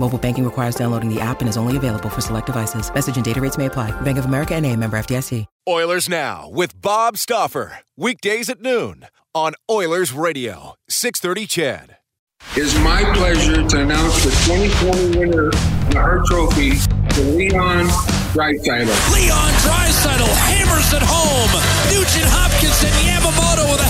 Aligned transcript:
Mobile 0.00 0.18
banking 0.18 0.44
requires 0.46 0.76
downloading 0.76 1.12
the 1.12 1.20
app 1.20 1.40
and 1.40 1.48
is 1.48 1.58
only 1.58 1.76
available 1.76 2.08
for 2.08 2.22
select 2.22 2.46
devices. 2.46 2.92
Message 2.94 3.16
and 3.16 3.24
data 3.24 3.38
rates 3.38 3.58
may 3.58 3.66
apply. 3.66 3.90
Bank 4.00 4.16
of 4.16 4.24
America 4.24 4.54
and 4.54 4.64
a 4.64 4.74
member 4.74 4.96
FDIC. 4.98 5.44
Oilers 5.68 6.08
Now 6.08 6.48
with 6.48 6.80
Bob 6.80 7.18
Stauffer. 7.18 7.80
Weekdays 7.98 8.48
at 8.48 8.62
noon 8.62 9.06
on 9.34 9.52
Oilers 9.70 10.14
Radio. 10.14 10.74
630 10.88 11.46
CHED. 11.46 11.96
It's 12.56 12.74
my 12.78 13.04
pleasure 13.12 13.62
to 13.68 13.80
announce 13.82 14.24
the 14.24 14.30
2020 14.48 15.18
winner 15.18 15.48
of 15.48 15.52
the 15.52 16.00
Hart 16.00 16.24
Trophy 16.24 16.80
to 16.80 17.20
Leon 17.36 17.84
Draisaitl. 18.32 18.88
Leon 19.12 19.52
Draisaitl 19.60 20.32
hammers 20.48 20.92
it 20.96 21.04
home. 21.04 21.52
Nugent 21.92 22.24
Hopkins 22.32 22.80
and 22.80 22.96
Yamamoto 23.04 23.68
with 23.68 23.78
the 23.78 23.84
helpers. 23.84 23.89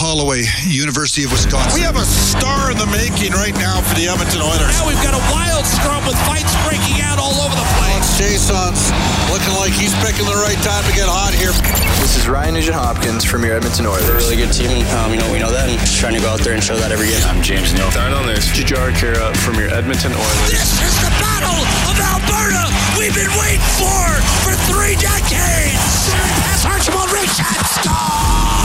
Holloway, 0.00 0.48
University 0.64 1.28
of 1.28 1.30
Wisconsin. 1.36 1.76
We 1.76 1.84
have 1.84 2.00
a 2.00 2.08
star 2.08 2.72
in 2.72 2.80
the 2.80 2.88
making 2.88 3.36
right 3.36 3.52
now 3.60 3.84
for 3.84 3.92
the 4.00 4.08
Edmonton 4.08 4.40
Oilers. 4.40 4.72
Now 4.72 4.88
we've 4.88 5.04
got 5.04 5.12
a 5.12 5.20
wild 5.28 5.68
scrum 5.68 6.00
with 6.08 6.16
fights 6.24 6.56
breaking 6.64 7.04
out 7.04 7.20
all 7.20 7.36
over 7.36 7.52
the 7.52 7.68
place. 7.76 8.08
Jason's 8.16 8.88
looking 9.28 9.52
like 9.60 9.76
he's 9.76 9.92
picking 10.00 10.24
the 10.24 10.40
right 10.40 10.56
time 10.64 10.80
to 10.88 10.94
get 10.96 11.04
hot 11.04 11.36
here. 11.36 11.52
This 12.00 12.16
is 12.16 12.24
Ryan 12.24 12.56
Nugent 12.56 12.80
Hopkins 12.80 13.28
from 13.28 13.44
your 13.44 13.52
Edmonton 13.60 13.84
Oilers. 13.84 14.08
They're 14.08 14.16
a 14.16 14.24
really 14.24 14.40
good 14.40 14.56
team. 14.56 14.72
Um, 14.96 15.12
you 15.12 15.20
know, 15.20 15.28
we 15.28 15.36
know 15.36 15.52
that, 15.52 15.68
and 15.68 15.76
just 15.84 16.00
trying 16.00 16.16
to 16.16 16.22
go 16.24 16.32
out 16.32 16.40
there 16.40 16.56
and 16.56 16.64
show 16.64 16.80
that 16.80 16.96
every 16.96 17.12
game. 17.12 17.20
I'm 17.28 17.44
James 17.44 17.76
Neal. 17.76 17.92
Darnell 17.92 18.24
this, 18.24 18.48
Jujhar 18.56 18.96
Khaira 18.96 19.36
from 19.44 19.60
your 19.60 19.68
Edmonton 19.68 20.16
Oilers. 20.16 20.48
This 20.48 20.80
is 20.80 20.96
the 21.04 21.12
Battle 21.20 21.60
of 21.92 21.96
Alberta 22.00 22.72
we've 22.96 23.12
been 23.12 23.28
waiting 23.36 23.60
for 23.76 24.00
for 24.48 24.56
three 24.64 24.96
decades. 24.96 26.08
Pass 26.48 26.64
Archibald 26.64 27.12
Richard 27.12 27.60
score! 27.76 28.59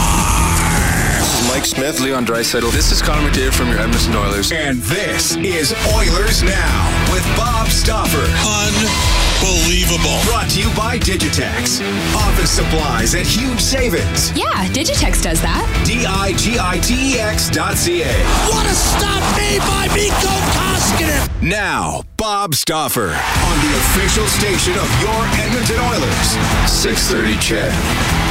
Mike 1.48 1.64
Smith, 1.64 2.00
Leon 2.00 2.26
Draisaitl. 2.26 2.70
This 2.72 2.90
is 2.92 3.00
Connor 3.00 3.28
McDavid 3.28 3.54
from 3.54 3.68
your 3.68 3.78
Edmonton 3.78 4.14
Oilers. 4.16 4.52
And 4.52 4.78
this 4.82 5.36
is 5.36 5.72
Oilers 5.94 6.42
Now 6.42 7.12
with 7.12 7.24
Bob 7.36 7.68
Stauffer. 7.68 8.26
Unbelievable. 8.42 10.18
Brought 10.26 10.50
to 10.50 10.60
you 10.60 10.68
by 10.76 10.98
Digitex. 10.98 11.80
Office 12.16 12.50
supplies 12.50 13.14
at 13.14 13.26
huge 13.26 13.60
savings. 13.60 14.36
Yeah, 14.36 14.66
Digitex 14.72 15.22
does 15.22 15.40
that. 15.42 15.64
D-I-G-I-T-E-X 15.86 17.50
dot 17.50 17.76
C-A. 17.76 18.12
What 18.50 18.66
a 18.66 18.74
stop 18.74 19.22
made 19.36 19.60
by 19.60 19.86
Mikko 19.94 20.34
Koskinen. 20.56 21.42
Now, 21.42 22.02
Bob 22.16 22.54
Stauffer 22.54 23.10
on 23.14 23.56
the 23.62 23.72
official 23.86 24.26
station 24.26 24.74
of 24.74 24.88
your 25.00 25.20
Edmonton 25.38 25.78
Oilers. 25.80 26.36
630 26.70 27.38
CHED. 27.38 28.25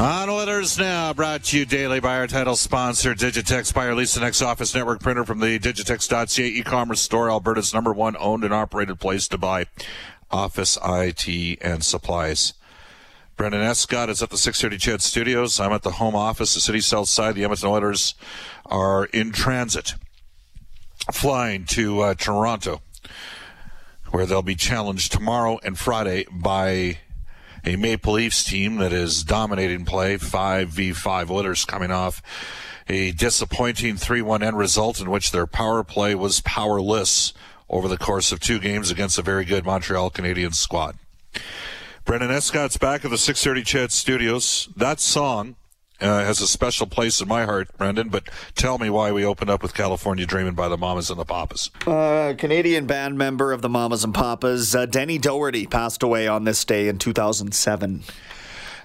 On 0.00 0.30
Oilers 0.30 0.78
Now, 0.78 1.12
brought 1.12 1.42
to 1.44 1.58
you 1.58 1.64
daily 1.64 1.98
by 1.98 2.18
our 2.18 2.28
title 2.28 2.54
sponsor, 2.54 3.16
Digitex, 3.16 3.74
by 3.74 3.88
our 3.88 3.96
Lisa 3.96 4.20
Next 4.20 4.42
Office 4.42 4.72
Network 4.76 5.00
printer 5.00 5.24
from 5.24 5.40
the 5.40 5.58
Digitex.ca 5.58 6.46
e-commerce 6.46 7.00
store, 7.00 7.28
Alberta's 7.28 7.74
number 7.74 7.92
one 7.92 8.16
owned 8.20 8.44
and 8.44 8.54
operated 8.54 9.00
place 9.00 9.26
to 9.26 9.38
buy 9.38 9.66
office 10.30 10.78
IT 10.84 11.58
and 11.60 11.84
supplies. 11.84 12.54
Brendan 13.36 13.62
Escott 13.62 14.08
is 14.08 14.22
at 14.22 14.30
the 14.30 14.38
630 14.38 14.98
Ched 14.98 15.00
Studios. 15.00 15.58
I'm 15.58 15.72
at 15.72 15.82
the 15.82 15.92
home 15.92 16.14
office, 16.14 16.54
the 16.54 16.60
city 16.60 16.80
south 16.80 17.08
side. 17.08 17.34
The 17.34 17.42
Edmonton 17.42 17.70
Oilers 17.70 18.14
are 18.66 19.06
in 19.06 19.32
transit, 19.32 19.94
flying 21.12 21.64
to 21.70 22.02
uh, 22.02 22.14
Toronto, 22.14 22.82
where 24.12 24.26
they'll 24.26 24.42
be 24.42 24.54
challenged 24.54 25.10
tomorrow 25.10 25.58
and 25.64 25.76
Friday 25.76 26.24
by 26.30 26.98
a 27.68 27.76
Maple 27.76 28.14
Leafs 28.14 28.44
team 28.44 28.76
that 28.76 28.94
is 28.94 29.22
dominating 29.22 29.84
play, 29.84 30.16
5v5 30.16 31.30
Oilers 31.30 31.66
coming 31.66 31.90
off 31.90 32.22
a 32.88 33.12
disappointing 33.12 33.96
3-1 33.96 34.42
end 34.42 34.56
result 34.56 35.02
in 35.02 35.10
which 35.10 35.32
their 35.32 35.46
power 35.46 35.84
play 35.84 36.14
was 36.14 36.40
powerless 36.40 37.34
over 37.68 37.86
the 37.86 37.98
course 37.98 38.32
of 38.32 38.40
two 38.40 38.58
games 38.58 38.90
against 38.90 39.18
a 39.18 39.22
very 39.22 39.44
good 39.44 39.66
Montreal 39.66 40.10
Canadiens 40.10 40.54
squad. 40.54 40.96
Brendan 42.06 42.30
Escott's 42.30 42.78
back 42.78 43.04
at 43.04 43.10
the 43.10 43.18
630 43.18 43.64
Ched 43.64 43.90
Studios. 43.90 44.70
That 44.74 44.98
song 44.98 45.56
uh, 46.00 46.24
has 46.24 46.40
a 46.40 46.46
special 46.46 46.86
place 46.86 47.20
in 47.20 47.28
my 47.28 47.44
heart, 47.44 47.76
Brendan, 47.76 48.08
but 48.08 48.28
tell 48.54 48.78
me 48.78 48.90
why 48.90 49.12
we 49.12 49.24
opened 49.24 49.50
up 49.50 49.62
with 49.62 49.74
California 49.74 50.26
Dreaming 50.26 50.54
by 50.54 50.68
the 50.68 50.76
Mamas 50.76 51.10
and 51.10 51.18
the 51.18 51.24
Papas. 51.24 51.70
Uh, 51.86 52.34
Canadian 52.38 52.86
band 52.86 53.18
member 53.18 53.52
of 53.52 53.62
the 53.62 53.68
Mamas 53.68 54.04
and 54.04 54.14
Papas, 54.14 54.74
uh, 54.74 54.86
Denny 54.86 55.18
Doherty, 55.18 55.66
passed 55.66 56.02
away 56.02 56.28
on 56.28 56.44
this 56.44 56.64
day 56.64 56.88
in 56.88 56.98
2007. 56.98 58.02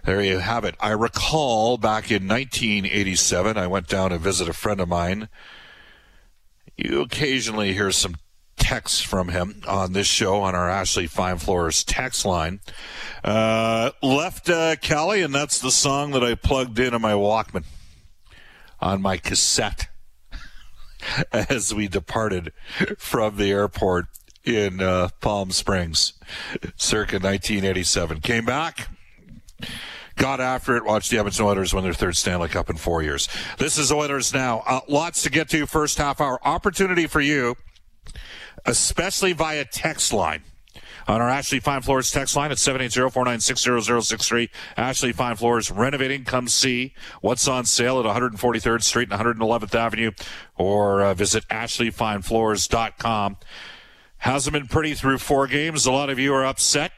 There 0.06 0.22
you 0.22 0.40
have 0.40 0.66
it. 0.66 0.76
I 0.80 0.90
recall 0.90 1.78
back 1.78 2.12
in 2.12 2.28
1987, 2.28 3.58
I 3.58 3.68
went 3.68 3.88
down 3.88 4.10
to 4.10 4.18
visit 4.18 4.50
a 4.50 4.54
friend 4.54 4.82
of 4.82 4.90
mine. 4.90 5.30
You 6.76 7.02
occasionally 7.02 7.74
hear 7.74 7.92
some 7.92 8.16
texts 8.74 9.02
from 9.02 9.28
him 9.28 9.62
on 9.68 9.94
this 9.94 10.08
show 10.08 10.42
on 10.42 10.56
our 10.56 10.68
Ashley 10.68 11.06
Fine 11.06 11.38
Floors 11.38 11.84
text 11.84 12.26
line. 12.26 12.60
Uh, 13.24 13.92
left 14.02 14.50
uh, 14.50 14.76
Cali, 14.78 15.22
and 15.22 15.32
that's 15.32 15.60
the 15.60 15.70
song 15.70 16.10
that 16.14 16.24
I 16.24 16.34
plugged 16.34 16.80
into 16.80 16.98
my 16.98 17.14
Walkman 17.14 17.66
on 18.82 19.00
my 19.00 19.18
cassette 19.18 19.90
as 21.32 21.72
we 21.72 21.88
departed 21.88 22.52
from 22.98 23.38
the 23.38 23.52
airport 23.52 24.08
in 24.44 24.82
uh, 24.82 25.10
Palm 25.22 25.52
Springs, 25.52 26.14
circa 26.76 27.18
1987. 27.18 28.22
Came 28.22 28.46
back 28.46 28.90
got 30.16 30.40
after 30.40 30.78
it. 30.78 30.84
Watched 30.84 31.12
the 31.12 31.20
Edmonton 31.20 31.46
Oilers 31.46 31.76
win 31.76 31.84
their 31.84 31.94
third 31.94 32.18
Stanley 32.18 32.50
Cup 32.50 32.72
in 32.72 32.78
four 32.78 33.04
years. 33.04 33.30
This 33.60 33.78
is 33.78 33.92
Oilers 33.92 34.34
now. 34.34 34.64
Uh, 34.66 34.80
lots 34.88 35.22
to 35.24 35.30
get 35.30 35.50
to. 35.50 35.68
First 35.68 36.00
half 36.00 36.20
hour 36.20 36.40
opportunity 36.44 37.06
for 37.08 37.22
you, 37.22 37.56
especially 38.66 39.34
via 39.34 39.66
text 39.66 40.14
line. 40.14 40.44
On 41.06 41.20
our 41.22 41.30
Ashley 41.30 41.60
Fine 41.60 41.82
Floors 41.82 42.12
text 42.12 42.36
line 42.36 42.52
at 42.52 42.58
780-496-0063. 42.58 44.50
Ashley 44.78 45.12
Fine 45.12 45.36
Floors 45.36 45.70
renovating. 45.70 46.24
Come 46.24 46.48
see 46.48 46.94
what's 47.20 47.46
on 47.48 47.66
sale 47.66 48.00
at 48.00 48.06
143rd 48.06 48.84
Street 48.84 49.12
and 49.12 49.22
111th 49.22 49.76
Avenue 49.76 50.12
or 50.56 51.04
uh, 51.04 51.14
visit 51.14 51.46
ashleyfinefloors.com. 51.50 53.38
Hasn't 54.18 54.54
been 54.54 54.68
pretty 54.68 54.94
through 54.94 55.18
four 55.18 55.48
games. 55.48 55.86
A 55.86 55.92
lot 55.92 56.10
of 56.10 56.18
you 56.18 56.34
are 56.34 56.46
upset 56.46 56.94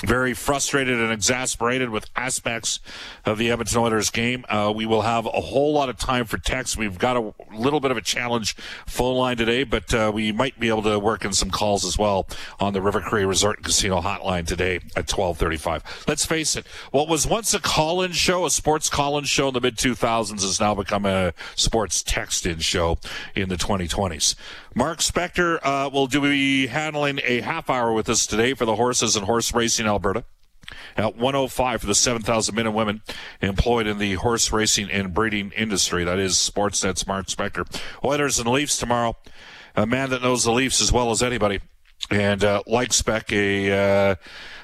very 0.00 0.34
frustrated 0.34 0.98
and 0.98 1.12
exasperated 1.12 1.90
with 1.90 2.06
aspects 2.16 2.80
of 3.24 3.38
the 3.38 3.50
Edmonton 3.50 3.78
Oilers 3.78 4.10
game. 4.10 4.44
Uh, 4.48 4.72
we 4.74 4.86
will 4.86 5.02
have 5.02 5.26
a 5.26 5.40
whole 5.40 5.72
lot 5.72 5.88
of 5.88 5.96
time 5.96 6.24
for 6.24 6.38
text. 6.38 6.76
We've 6.76 6.98
got 6.98 7.16
a 7.16 7.34
little 7.54 7.80
bit 7.80 7.90
of 7.90 7.96
a 7.96 8.02
challenge 8.02 8.56
phone 8.86 9.16
line 9.16 9.36
today, 9.36 9.64
but 9.64 9.92
uh, 9.94 10.10
we 10.12 10.32
might 10.32 10.58
be 10.58 10.68
able 10.68 10.82
to 10.82 10.98
work 10.98 11.24
in 11.24 11.32
some 11.32 11.50
calls 11.50 11.84
as 11.84 11.96
well 11.96 12.26
on 12.58 12.72
the 12.72 12.82
River 12.82 13.00
Cree 13.00 13.24
Resort 13.24 13.58
and 13.58 13.64
Casino 13.64 14.00
hotline 14.00 14.46
today 14.46 14.76
at 14.96 15.10
1235. 15.10 16.04
Let's 16.08 16.26
face 16.26 16.56
it, 16.56 16.66
what 16.90 17.08
was 17.08 17.26
once 17.26 17.54
a 17.54 17.60
call-in 17.60 18.12
show, 18.12 18.44
a 18.44 18.50
sports 18.50 18.88
call-in 18.88 19.24
show 19.24 19.48
in 19.48 19.54
the 19.54 19.60
mid-2000s 19.60 20.42
has 20.42 20.60
now 20.60 20.74
become 20.74 21.06
a 21.06 21.32
sports 21.54 22.02
text-in 22.02 22.58
show 22.58 22.98
in 23.34 23.48
the 23.48 23.56
2020s. 23.56 24.34
Mark 24.74 25.00
Spector 25.00 25.58
uh, 25.62 25.90
will 25.92 26.06
do 26.06 26.22
be 26.22 26.66
handling 26.66 27.20
a 27.24 27.40
half 27.40 27.68
hour 27.68 27.92
with 27.92 28.08
us 28.08 28.26
today 28.26 28.54
for 28.54 28.64
the 28.64 28.76
horses 28.76 29.16
and 29.16 29.26
horse 29.26 29.52
racing 29.52 29.81
Alberta. 29.86 30.24
At 30.96 31.16
105 31.16 31.80
for 31.80 31.86
the 31.86 31.94
7,000 31.94 32.54
men 32.54 32.66
and 32.66 32.74
women 32.74 33.02
employed 33.40 33.86
in 33.86 33.98
the 33.98 34.14
horse 34.14 34.52
racing 34.52 34.90
and 34.90 35.12
breeding 35.12 35.52
industry. 35.52 36.04
That 36.04 36.18
is 36.18 36.34
Sportsnet's 36.34 37.06
Mark 37.06 37.26
Spector. 37.26 37.66
Oilers 38.04 38.38
and 38.38 38.48
Leafs 38.48 38.78
tomorrow. 38.78 39.16
A 39.74 39.86
man 39.86 40.10
that 40.10 40.22
knows 40.22 40.44
the 40.44 40.52
Leafs 40.52 40.80
as 40.80 40.92
well 40.92 41.10
as 41.10 41.22
anybody. 41.22 41.60
And 42.10 42.42
uh, 42.44 42.62
like 42.66 42.92
Spec, 42.92 43.32
a 43.32 43.70
uh, 44.10 44.14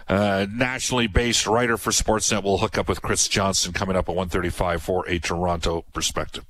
uh, 0.09 0.47
nationally 0.51 1.07
based 1.07 1.47
writer 1.47 1.77
for 1.77 1.91
Sportsnet 1.91 2.43
We'll 2.43 2.59
hook 2.59 2.79
up 2.79 2.89
with 2.89 3.03
Chris 3.03 3.29
Johnson 3.29 3.73
coming 3.73 3.97
up 3.97 4.09
at 4.09 4.15
135 4.15 4.83
for 4.83 5.09
a 5.09 5.19
Toronto 5.19 5.85
perspective. 5.93 6.45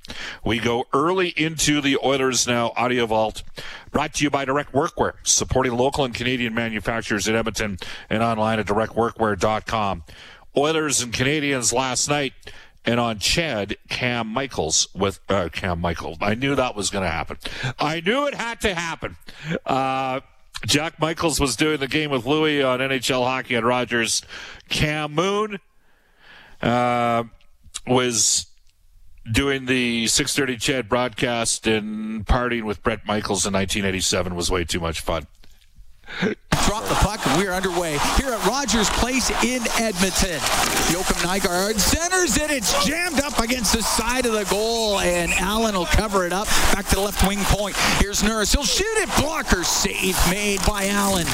We 0.44 0.58
go 0.58 0.86
early 0.92 1.30
into 1.30 1.80
the 1.80 1.98
Oilers 2.02 2.46
Now 2.46 2.72
Audio 2.76 3.06
Vault, 3.06 3.42
brought 3.90 4.14
to 4.14 4.24
you 4.24 4.30
by 4.30 4.44
Direct 4.44 4.72
Workwear, 4.72 5.14
supporting 5.22 5.76
local 5.76 6.04
and 6.04 6.14
Canadian 6.14 6.54
manufacturers 6.54 7.26
in 7.26 7.34
Edmonton 7.34 7.78
and 8.08 8.22
online 8.22 8.58
at 8.58 8.66
directworkwear.com. 8.66 10.04
Oilers 10.56 11.00
and 11.02 11.12
Canadiens 11.12 11.72
last 11.72 12.08
night 12.08 12.32
and 12.84 12.98
on 12.98 13.18
CHED 13.18 13.76
Cam 13.88 14.28
Michaels 14.28 14.88
with 14.94 15.20
uh, 15.28 15.48
Cam 15.52 15.80
Michael. 15.80 16.16
I 16.20 16.34
knew 16.34 16.54
that 16.54 16.74
was 16.74 16.90
going 16.90 17.04
to 17.04 17.10
happen. 17.10 17.38
I 17.78 18.00
knew 18.00 18.26
it 18.26 18.34
had 18.34 18.60
to 18.62 18.74
happen. 18.74 19.16
Uh, 19.66 20.20
Jack 20.66 20.98
Michaels 21.00 21.40
was 21.40 21.56
doing 21.56 21.78
the 21.78 21.88
game 21.88 22.10
with 22.10 22.26
Louis 22.26 22.62
on 22.62 22.80
NHL 22.80 23.24
Hockey 23.24 23.56
on 23.56 23.64
Rogers. 23.64 24.22
Cam 24.68 25.14
Moon 25.14 25.58
uh, 26.60 27.24
was 27.86 28.46
doing 29.30 29.66
the 29.66 30.04
6:30 30.04 30.60
CHED 30.60 30.88
broadcast 30.88 31.66
and 31.66 32.26
partying 32.26 32.64
with 32.64 32.82
Bret 32.82 33.06
Michaels 33.06 33.46
in 33.46 33.52
1987 33.52 34.34
was 34.34 34.50
way 34.50 34.64
too 34.64 34.80
much 34.80 35.00
fun. 35.00 35.26
Drop 36.68 36.84
the 36.84 36.94
puck, 36.96 37.26
and 37.26 37.40
we're 37.40 37.50
underway 37.50 37.92
here 38.18 38.28
at 38.28 38.44
Rogers 38.44 38.90
Place 38.90 39.30
in 39.42 39.62
Edmonton. 39.80 40.38
Joakim 40.92 41.16
Nygard 41.24 41.80
centers 41.80 42.36
it. 42.36 42.50
It's 42.50 42.84
jammed 42.84 43.20
up 43.20 43.38
against 43.38 43.72
the 43.72 43.82
side 43.82 44.26
of 44.26 44.32
the 44.32 44.44
goal, 44.44 45.00
and 45.00 45.32
Allen 45.32 45.74
will 45.74 45.86
cover 45.86 46.26
it 46.26 46.32
up. 46.34 46.46
Back 46.74 46.84
to 46.88 46.96
the 46.96 47.00
left 47.00 47.26
wing 47.26 47.38
point. 47.44 47.74
Here's 48.00 48.22
Nurse. 48.22 48.52
He'll 48.52 48.64
shoot 48.64 48.84
it. 48.98 49.08
Blocker 49.18 49.64
save 49.64 50.14
made 50.30 50.60
by 50.66 50.88
Allen. 50.88 51.26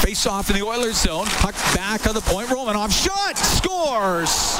Face 0.00 0.26
off 0.26 0.48
in 0.48 0.56
the 0.56 0.64
Oilers 0.64 0.96
zone. 0.96 1.26
Puck 1.26 1.54
back 1.74 2.06
on 2.06 2.14
the 2.14 2.22
point. 2.22 2.50
Romanoff 2.50 2.92
shot. 2.92 3.36
Scores. 3.36 4.58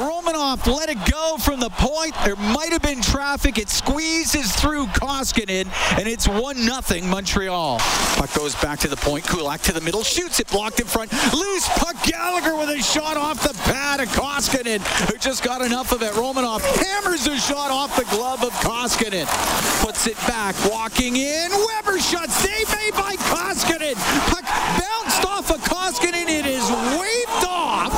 Romanoff 0.00 0.66
let 0.66 0.88
it 0.88 0.98
go 1.10 1.36
from 1.36 1.60
the 1.60 1.68
point. 1.70 2.14
There 2.24 2.36
might 2.36 2.72
have 2.72 2.80
been 2.82 3.02
traffic. 3.02 3.58
It 3.58 3.68
squeezes 3.68 4.52
through 4.56 4.86
Koskinen, 4.86 5.66
and 5.98 6.08
it's 6.08 6.26
1 6.26 6.56
0 6.56 7.06
Montreal. 7.06 7.78
Puck 8.16 8.32
goes 8.34 8.54
back 8.56 8.78
to 8.80 8.88
the 8.88 8.96
point. 8.96 9.26
Kulak 9.26 9.60
to 9.62 9.72
the 9.72 9.80
middle, 9.80 10.02
shoots 10.02 10.40
it, 10.40 10.48
blocked 10.48 10.80
in 10.80 10.86
front. 10.86 11.12
Loose 11.34 11.68
puck. 11.78 11.96
Gallagher 12.04 12.56
with 12.56 12.70
a 12.70 12.82
shot 12.82 13.16
off 13.16 13.42
the 13.42 13.54
pad 13.70 14.00
of 14.00 14.08
Koskinen, 14.08 14.80
who 15.08 15.18
just 15.18 15.44
got 15.44 15.60
enough 15.60 15.92
of 15.92 16.02
it. 16.02 16.14
Romanoff 16.16 16.64
hammers 16.76 17.26
a 17.26 17.36
shot 17.36 17.70
off 17.70 17.94
the 17.96 18.04
glove 18.06 18.42
of 18.42 18.52
Koskinen. 18.54 19.26
Puts 19.84 20.06
it 20.06 20.16
back, 20.26 20.56
walking 20.70 21.16
in. 21.16 21.50
Weber 21.50 21.98
shot, 22.00 22.30
save 22.30 22.68
made 22.74 22.94
by 22.94 23.16
Koskinen. 23.16 23.94
Puck 24.30 24.44
bounced 24.78 25.24
off 25.24 25.50
of 25.50 25.60
Koskinen. 25.62 26.28
It 26.28 26.46
is 26.46 26.68
waved 26.98 27.46
off. 27.46 27.92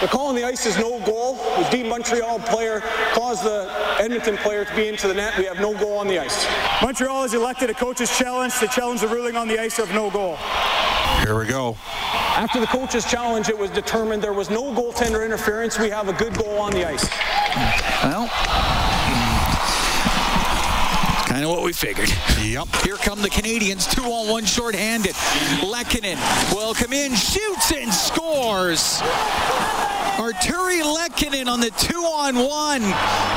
The 0.00 0.08
call 0.08 0.26
on 0.26 0.34
the 0.34 0.44
ice 0.44 0.66
is 0.66 0.76
no 0.78 0.98
goal. 1.04 1.34
The 1.34 1.68
D 1.70 1.82
Montreal 1.84 2.40
player 2.40 2.80
caused 3.14 3.44
the 3.44 3.72
Edmonton 4.00 4.36
player 4.38 4.64
to 4.64 4.74
be 4.74 4.88
into 4.88 5.06
the 5.06 5.14
net. 5.14 5.38
We 5.38 5.44
have 5.44 5.60
no 5.60 5.78
goal 5.78 5.98
on 5.98 6.08
the 6.08 6.18
ice. 6.18 6.44
Montreal 6.82 7.22
has 7.22 7.34
elected 7.34 7.70
a 7.70 7.74
coach's 7.74 8.10
challenge 8.18 8.58
to 8.58 8.66
challenge 8.66 9.00
the 9.00 9.08
ruling 9.08 9.36
on 9.36 9.46
the 9.46 9.60
ice 9.60 9.78
of 9.78 9.90
no 9.90 10.10
goal. 10.10 10.38
Here 11.22 11.38
we 11.38 11.46
go. 11.46 11.76
After 12.34 12.58
the 12.58 12.66
coach's 12.66 13.04
challenge, 13.04 13.48
it 13.48 13.56
was 13.56 13.70
determined 13.70 14.22
there 14.22 14.32
was 14.32 14.50
no 14.50 14.72
goaltender 14.74 15.24
interference. 15.24 15.78
We 15.78 15.90
have 15.90 16.08
a 16.08 16.12
good 16.12 16.34
goal 16.36 16.58
on 16.58 16.72
the 16.72 16.84
ice. 16.84 17.08
Well, 18.02 18.28
kind 21.42 21.50
of 21.50 21.58
what 21.58 21.66
we 21.66 21.72
figured. 21.72 22.08
Yep. 22.40 22.68
Here 22.84 22.94
come 22.96 23.20
the 23.20 23.28
Canadiens, 23.28 23.90
two 23.90 24.04
on 24.04 24.28
one, 24.28 24.44
short-handed. 24.44 25.14
Lehkonen 25.60 26.16
will 26.54 26.72
come 26.72 26.92
in, 26.92 27.16
shoots 27.16 27.72
and 27.72 27.92
scores. 27.92 29.00
Arturi 30.22 30.82
Lehkonen 30.82 31.48
on 31.48 31.58
the 31.58 31.70
two-on-one 31.70 32.82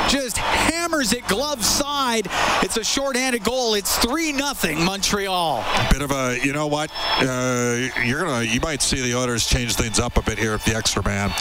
just 0.08 0.36
hammers 0.36 1.12
it 1.12 1.26
glove 1.26 1.64
side. 1.64 2.28
It's 2.62 2.76
a 2.76 2.84
short-handed 2.84 3.42
goal. 3.42 3.74
It's 3.74 3.98
three 3.98 4.30
nothing 4.30 4.84
Montreal. 4.84 5.64
A 5.66 5.88
Bit 5.90 6.02
of 6.02 6.12
a, 6.12 6.38
you 6.44 6.52
know 6.52 6.68
what? 6.68 6.92
Uh, 7.18 7.88
you're 8.04 8.22
gonna, 8.22 8.44
you 8.44 8.60
might 8.60 8.82
see 8.82 9.00
the 9.00 9.16
Oilers 9.18 9.46
change 9.46 9.74
things 9.74 9.98
up 9.98 10.16
a 10.16 10.22
bit 10.22 10.38
here 10.38 10.54
at 10.54 10.64
the 10.64 10.76
extra 10.76 11.02
man. 11.02 11.32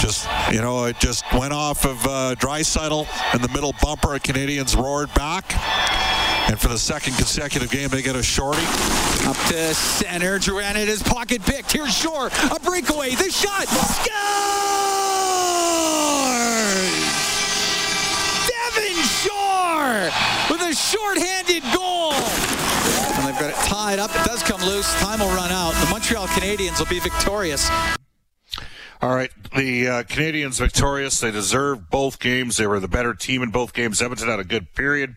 Just, 0.00 0.28
you 0.52 0.60
know, 0.60 0.84
it 0.84 0.98
just 1.00 1.24
went 1.32 1.52
off 1.52 1.84
of 1.84 2.06
uh, 2.06 2.34
Draisaitl 2.36 3.06
in 3.34 3.42
the 3.42 3.48
middle 3.48 3.74
bumper. 3.82 4.18
Canadiens 4.18 4.76
roared 4.76 5.12
back. 5.14 5.54
And 6.48 6.58
for 6.58 6.68
the 6.68 6.78
second 6.78 7.14
consecutive 7.16 7.70
game, 7.70 7.90
they 7.90 8.00
get 8.00 8.16
a 8.16 8.22
shorty. 8.22 8.62
Up 9.26 9.36
to 9.48 9.74
center. 9.74 10.38
Duran 10.38 10.76
in 10.76 10.88
his 10.88 11.02
pocket 11.02 11.42
picked. 11.42 11.72
Here's 11.72 11.94
Shore. 11.94 12.30
A 12.50 12.60
breakaway. 12.60 13.14
The 13.14 13.30
shot. 13.30 13.68
Scores! 13.68 14.08
Devin 18.48 18.96
Shore 19.20 20.10
with 20.48 20.62
a 20.62 20.72
short-handed 20.74 21.62
goal. 21.74 22.14
And 22.14 23.26
they've 23.28 23.38
got 23.38 23.50
it 23.50 23.56
tied 23.68 23.98
up. 23.98 24.10
It 24.14 24.24
does 24.24 24.42
come 24.42 24.62
loose. 24.62 24.90
Time 25.00 25.20
will 25.20 25.28
run 25.36 25.52
out. 25.52 25.74
The 25.84 25.90
Montreal 25.90 26.28
Canadiens 26.28 26.78
will 26.78 26.86
be 26.86 27.00
victorious. 27.00 27.68
All 29.00 29.14
right, 29.14 29.30
the 29.54 29.86
uh, 29.86 30.02
Canadiens 30.02 30.58
victorious. 30.58 31.20
They 31.20 31.30
deserved 31.30 31.88
both 31.88 32.18
games. 32.18 32.56
They 32.56 32.66
were 32.66 32.80
the 32.80 32.88
better 32.88 33.14
team 33.14 33.44
in 33.44 33.50
both 33.50 33.72
games. 33.72 34.02
Edmonton 34.02 34.26
had 34.26 34.40
a 34.40 34.44
good 34.44 34.74
period 34.74 35.14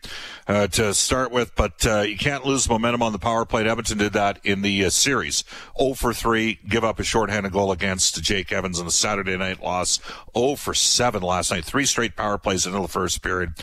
uh, 0.48 0.68
to 0.68 0.94
start 0.94 1.32
with, 1.32 1.56
but 1.56 1.84
uh, 1.88 2.02
you 2.02 2.16
can't 2.16 2.46
lose 2.46 2.70
momentum 2.70 3.02
on 3.02 3.12
the 3.12 3.18
power 3.18 3.44
play. 3.44 3.68
Edmonton 3.68 3.98
did 3.98 4.14
that 4.14 4.40
in 4.44 4.62
the 4.62 4.86
uh, 4.86 4.92
series. 4.92 5.44
0 5.80 5.96
for 5.96 6.14
3, 6.14 6.60
give 6.70 6.84
up 6.84 7.00
a 7.00 7.04
shorthanded 7.04 7.54
goal 7.54 7.72
against 7.72 8.22
Jake 8.22 8.52
Evans 8.52 8.78
in 8.78 8.86
the 8.86 8.92
Saturday 8.92 9.36
night 9.36 9.64
loss. 9.64 10.00
0 10.38 10.58
for 10.58 10.76
7 10.76 11.24
last 11.24 11.50
night. 11.50 11.66
Three 11.66 11.86
straight 11.86 12.16
power 12.16 12.38
plays 12.38 12.68
into 12.68 12.80
the 12.80 12.88
first 12.88 13.24
period. 13.24 13.54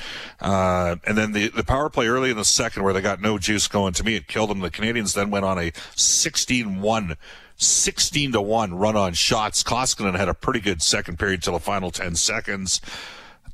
Uh, 0.41 0.97
and 1.07 1.17
then 1.17 1.31
the, 1.31 1.49
the 1.51 1.63
power 1.63 1.89
play 1.89 2.09
early 2.09 2.33
in 2.33 2.37
the 2.37 2.45
second 2.45 2.83
where 2.83 2.93
they 2.93 3.01
got 3.01 3.21
no 3.21 3.39
juice 3.39 3.69
going. 3.69 3.93
To 3.93 4.03
me, 4.03 4.17
it 4.17 4.27
killed 4.27 4.51
them. 4.51 4.59
The 4.59 4.71
Canadiens 4.71 5.15
then 5.15 5.31
went 5.31 5.45
on 5.45 5.61
a 5.61 5.71
16 5.95 6.81
1 6.81 7.17
16 7.59 8.33
to 8.33 8.41
1 8.41 8.75
run 8.75 8.97
on 8.97 9.13
shots. 9.13 9.63
Koskinen 9.63 10.17
had 10.17 10.29
a 10.29 10.35
pretty 10.35 10.61
good 10.61 10.83
second 10.83 11.19
period 11.19 11.43
till 11.43 11.53
the 11.53 11.61
final 11.61 11.91
10 11.91 12.15
seconds. 12.15 12.81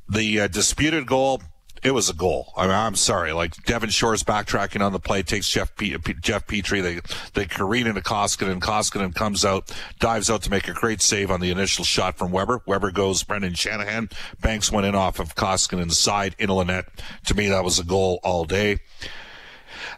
The 0.07 0.41
uh, 0.41 0.47
disputed 0.47 1.07
goal, 1.07 1.41
it 1.81 1.91
was 1.91 2.09
a 2.09 2.13
goal. 2.13 2.53
I 2.55 2.67
mean, 2.67 2.75
I'm 2.75 2.95
sorry. 2.95 3.33
Like 3.33 3.55
Devin 3.65 3.89
Shore's 3.89 4.23
backtracking 4.23 4.85
on 4.85 4.91
the 4.91 4.99
play, 4.99 5.23
takes 5.23 5.49
Jeff 5.49 5.75
P- 5.75 5.97
P- 5.97 6.15
Jeff 6.21 6.45
Petry. 6.45 6.81
They 6.81 6.99
they 7.33 7.47
careen 7.47 7.87
into 7.87 8.01
Koskinen. 8.01 8.59
Koskinen 8.59 9.13
comes 9.13 9.43
out, 9.43 9.71
dives 9.99 10.29
out 10.29 10.43
to 10.43 10.51
make 10.51 10.67
a 10.67 10.73
great 10.73 11.01
save 11.01 11.31
on 11.31 11.41
the 11.41 11.49
initial 11.49 11.83
shot 11.83 12.17
from 12.17 12.31
Weber. 12.31 12.61
Weber 12.67 12.91
goes 12.91 13.23
Brendan 13.23 13.55
Shanahan. 13.55 14.09
Banks 14.41 14.71
went 14.71 14.85
in 14.85 14.93
off 14.95 15.19
of 15.19 15.35
Koskinen's 15.35 15.97
side 15.97 16.35
into 16.37 16.53
the 16.53 16.63
net. 16.63 16.85
To 17.25 17.35
me, 17.35 17.47
that 17.49 17.63
was 17.63 17.79
a 17.79 17.83
goal 17.83 18.19
all 18.23 18.45
day. 18.45 18.79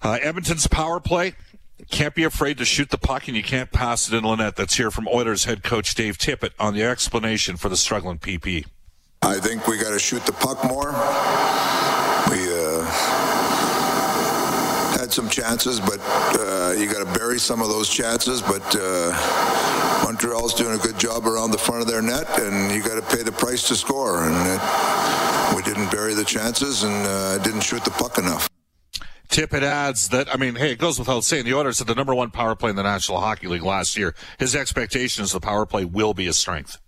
Uh, 0.02 0.18
Edmonton's 0.22 0.68
power 0.68 1.00
play 1.00 1.34
can't 1.86 2.16
be 2.16 2.24
afraid 2.24 2.58
to 2.58 2.66
shoot 2.66 2.90
the 2.90 2.98
puck 2.98 3.28
and 3.28 3.38
you 3.38 3.44
can't 3.44 3.72
pass 3.72 4.08
it 4.08 4.16
in 4.16 4.24
Lynette. 4.24 4.56
That's 4.56 4.76
here 4.76 4.92
from 4.92 5.08
Oilers 5.08 5.46
head 5.46 5.64
coach 5.64 5.94
Dave 5.96 6.18
Tippett 6.18 6.52
on 6.60 6.74
the 6.74 6.84
explanation 6.84 7.58
for 7.58 7.70
the 7.70 7.78
struggling 7.78 8.18
PP. 8.18 8.66
I 9.22 9.40
think 9.40 9.68
we 9.68 9.78
got 9.78 9.92
to 9.92 10.00
shoot 10.00 10.26
the 10.26 10.34
puck 10.34 10.64
more. 10.64 10.92
We 12.30 12.46
uh, 12.54 12.84
had 14.98 15.12
some 15.12 15.30
chances, 15.30 15.80
but 15.80 16.00
uh, 16.40 16.76
you 16.78 16.92
got 16.92 17.06
to 17.06 17.20
bury 17.20 17.40
some 17.40 17.62
of 17.62 17.70
those 17.70 17.90
chances. 17.90 18.42
But 18.42 18.76
uh, 18.80 20.04
Montreal's 20.04 20.54
doing 20.54 20.80
a 20.80 20.82
good 20.82 21.00
job 21.00 21.28
around 21.28 21.52
the 21.52 21.58
front 21.58 21.82
of 21.82 21.88
their 21.88 22.02
net, 22.02 22.28
and 22.40 22.72
you 22.72 22.82
got 22.82 22.96
to 22.96 23.16
pay 23.16 23.24
the 23.24 23.32
price 23.32 23.68
to 23.70 23.76
score. 23.76 24.24
And 24.24 24.36
we 25.56 25.62
didn't 25.64 25.90
bury 25.92 26.14
the 26.14 26.26
chances 26.26 26.84
and 26.84 26.94
uh, 27.08 27.38
didn't 27.40 27.62
shoot 27.62 27.84
the 27.84 27.92
puck 27.92 28.18
enough. 28.18 28.48
Tippett 29.30 29.62
adds 29.62 30.10
that, 30.10 30.34
I 30.34 30.38
mean, 30.38 30.56
hey, 30.56 30.72
it 30.72 30.80
goes 30.80 30.98
without 30.98 31.24
saying, 31.24 31.46
the 31.46 31.54
Oilers 31.54 31.80
had 31.80 31.88
the 31.88 31.96
number 31.96 32.16
one 32.16 32.32
power 32.32 32.56
play 32.56 32.70
in 32.70 32.76
the 32.76 32.84
National 32.84 33.20
Hockey 33.20 33.48
League 33.48 33.64
last 33.64 33.98
year. 33.98 34.16
His 34.40 34.56
expectation 34.56 35.24
is 35.24 35.32
the 35.32 35.40
power 35.40 35.66
play 35.66 35.86
will 35.86 36.14
be 36.14 36.28
a 36.28 36.34
strength. 36.34 36.80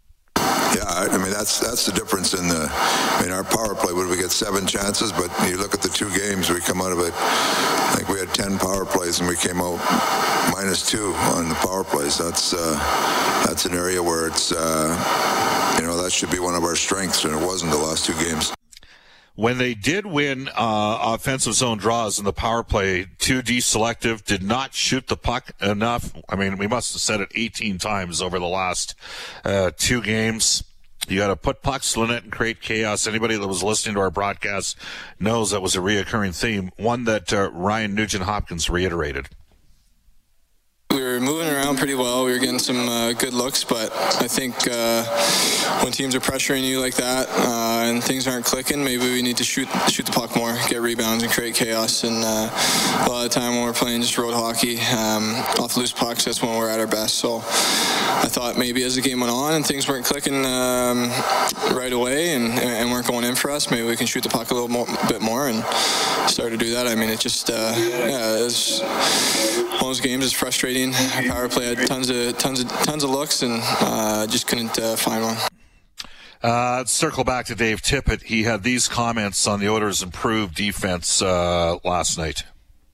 Yeah, 0.76 0.86
I 0.86 1.18
mean 1.18 1.32
that's 1.32 1.60
that's 1.60 1.88
the 1.88 1.92
difference 1.92 2.36
in 2.36 2.48
the 2.48 2.64
in 3.26 3.32
our 3.32 3.44
power 3.44 3.74
play. 3.74 3.92
Would 3.92 4.08
we 4.08 4.18
get 4.18 4.30
seven 4.30 4.68
chances? 4.68 5.12
But 5.12 5.32
you 5.50 5.58
look 5.58 5.74
at 5.74 5.82
the 5.82 5.90
two 5.90 6.10
games, 6.16 6.50
we 6.52 6.60
come 6.60 6.80
out 6.80 6.92
of 6.92 7.00
it. 7.00 7.12
I 7.16 7.94
think 7.96 8.08
we 8.08 8.20
had 8.20 8.32
ten 8.36 8.60
power 8.60 8.86
plays, 8.86 9.20
and 9.20 9.28
we 9.28 9.36
came 9.36 9.62
out 9.62 9.80
minus 10.54 10.88
two 10.88 11.14
on 11.34 11.50
the 11.50 11.56
power 11.56 11.84
plays. 11.84 12.20
That's 12.20 12.54
uh, 12.54 13.44
that's 13.48 13.66
an 13.66 13.74
area 13.74 14.02
where 14.02 14.28
it's 14.28 14.52
uh, 14.52 15.76
you 15.80 15.88
know 15.88 16.02
that 16.04 16.12
should 16.12 16.30
be 16.30 16.40
one 16.40 16.54
of 16.54 16.64
our 16.64 16.76
strengths, 16.76 17.26
and 17.26 17.34
it 17.34 17.44
wasn't 17.44 17.72
the 17.72 17.78
last 17.78 18.06
two 18.06 18.14
games 18.14 18.54
when 19.36 19.58
they 19.58 19.74
did 19.74 20.06
win 20.06 20.50
uh, 20.50 21.00
offensive 21.14 21.54
zone 21.54 21.78
draws 21.78 22.20
in 22.20 22.26
the 22.26 22.34
power 22.34 22.64
play, 22.64 23.06
2D 23.20 23.64
selective, 23.64 24.26
did 24.26 24.44
not 24.44 24.74
shoot 24.74 25.08
the 25.08 25.18
puck 25.18 25.52
enough. 25.62 26.14
I 26.28 26.36
mean, 26.36 26.58
we 26.58 26.68
must 26.68 26.94
have 26.94 27.02
said 27.02 27.22
it 27.22 27.30
18 27.34 27.78
times 27.78 28.22
over 28.22 28.38
the 28.40 28.48
last 28.48 28.96
uh, 29.46 29.72
two 29.78 30.02
games. 30.02 30.64
You 31.08 31.18
got 31.18 31.28
to 31.28 31.36
put 31.36 31.62
pucks 31.62 31.96
in 31.96 32.08
net 32.08 32.24
and 32.24 32.32
create 32.32 32.62
chaos. 32.62 33.08
Anybody 33.08 33.38
that 33.38 33.48
was 33.48 33.64
listening 33.64 33.96
to 33.96 34.02
our 34.02 34.12
broadcast 34.12 34.78
knows 35.20 35.52
that 35.52 35.62
was 35.62 35.76
a 35.76 35.80
reoccurring 35.80 36.40
theme, 36.40 36.72
one 36.78 37.06
that 37.06 37.34
uh, 37.34 37.50
Ryan 37.52 37.96
Nugent 37.96 38.26
Hopkins 38.26 38.70
reiterated. 38.70 39.30
We 40.92 41.02
were 41.02 41.20
moving 41.20 41.49
around 41.70 41.78
pretty 41.78 41.94
well. 41.94 42.26
We 42.26 42.32
were 42.32 42.40
getting 42.40 42.58
some 42.58 42.90
uh, 42.90 43.14
good 43.14 43.34
looks, 43.34 43.64
but 43.64 43.92
I 43.94 44.28
think 44.28 44.56
uh, 44.72 45.04
when 45.84 45.92
teams 45.92 46.16
are 46.16 46.20
pressuring 46.20 46.64
you 46.64 46.80
like 46.80 46.96
that 46.96 47.28
uh, 47.30 47.84
and 47.86 48.04
things 48.04 48.28
aren't 48.28 48.46
clicking, 48.46 48.84
maybe 48.84 49.04
we 49.04 49.22
need 49.22 49.38
to 49.38 49.44
shoot 49.44 49.68
shoot 49.88 50.08
the 50.08 50.12
puck 50.12 50.36
more, 50.36 50.58
get 50.68 50.82
rebounds, 50.82 51.22
and 51.22 51.32
create 51.32 51.54
chaos. 51.54 52.04
And 52.04 52.24
uh, 52.24 52.50
a 53.06 53.08
lot 53.08 53.24
of 53.24 53.32
the 53.32 53.40
time 53.40 53.54
when 53.54 53.66
we're 53.66 53.74
playing 53.74 54.02
just 54.02 54.18
road 54.18 54.34
hockey, 54.34 54.80
um, 54.80 55.36
off 55.60 55.78
loose 55.78 55.92
pucks, 55.92 56.26
that's 56.26 56.42
when 56.42 56.58
we're 56.58 56.70
at 56.70 56.80
our 56.80 56.88
best. 56.88 57.20
So 57.20 57.44
I 58.22 58.28
thought 58.28 58.58
maybe 58.58 58.84
as 58.84 58.96
the 58.96 59.02
game 59.02 59.22
went 59.22 59.32
on 59.32 59.54
and 59.54 59.66
things 59.66 59.88
weren't 59.88 60.06
clicking 60.06 60.46
um, 60.46 61.10
right 61.74 61.94
away 61.94 62.34
and, 62.34 62.60
and, 62.60 62.92
weren't 62.92 63.08
going 63.08 63.24
in 63.24 63.36
for 63.36 63.50
us, 63.50 63.72
maybe 63.72 63.88
we 63.88 63.96
can 63.96 64.08
shoot 64.08 64.24
the 64.24 64.30
puck 64.30 64.52
a 64.52 64.54
little 64.54 64.68
more, 64.68 64.86
bit 65.08 65.22
more 65.22 65.48
and 65.48 65.64
start 66.30 66.52
to 66.52 66.58
do 66.58 66.72
that. 66.74 66.86
I 66.86 66.96
mean, 66.96 67.10
it 67.10 67.20
just 67.20 67.50
uh, 67.50 67.74
yeah, 67.78 68.46
it's 68.46 68.82
one 68.82 69.74
of 69.74 69.80
those 69.80 70.02
games. 70.02 70.26
It's 70.26 70.34
frustrating 70.34 70.94
our 70.94 71.24
power 71.24 71.50
play 71.50 71.74
had 71.74 71.88
tons 71.88 72.10
of 72.10 72.38
tons 72.38 72.60
of 72.60 72.70
tons 72.70 73.04
of 73.04 73.10
looks 73.10 73.42
and 73.42 73.62
uh, 73.64 74.28
just 74.28 74.48
couldn't 74.48 74.78
uh, 74.78 74.96
find 74.96 75.24
one. 75.24 75.38
Uh, 76.42 76.86
circle 76.86 77.24
back 77.24 77.46
to 77.48 77.56
Dave 77.56 77.82
Tippett. 77.82 78.24
He 78.24 78.44
had 78.44 78.64
these 78.64 78.88
comments 78.88 79.46
on 79.46 79.60
the 79.60 79.70
Oilers' 79.70 80.02
improved 80.02 80.56
defense 80.56 81.22
uh, 81.22 81.78
last 81.84 82.18
night. 82.18 82.44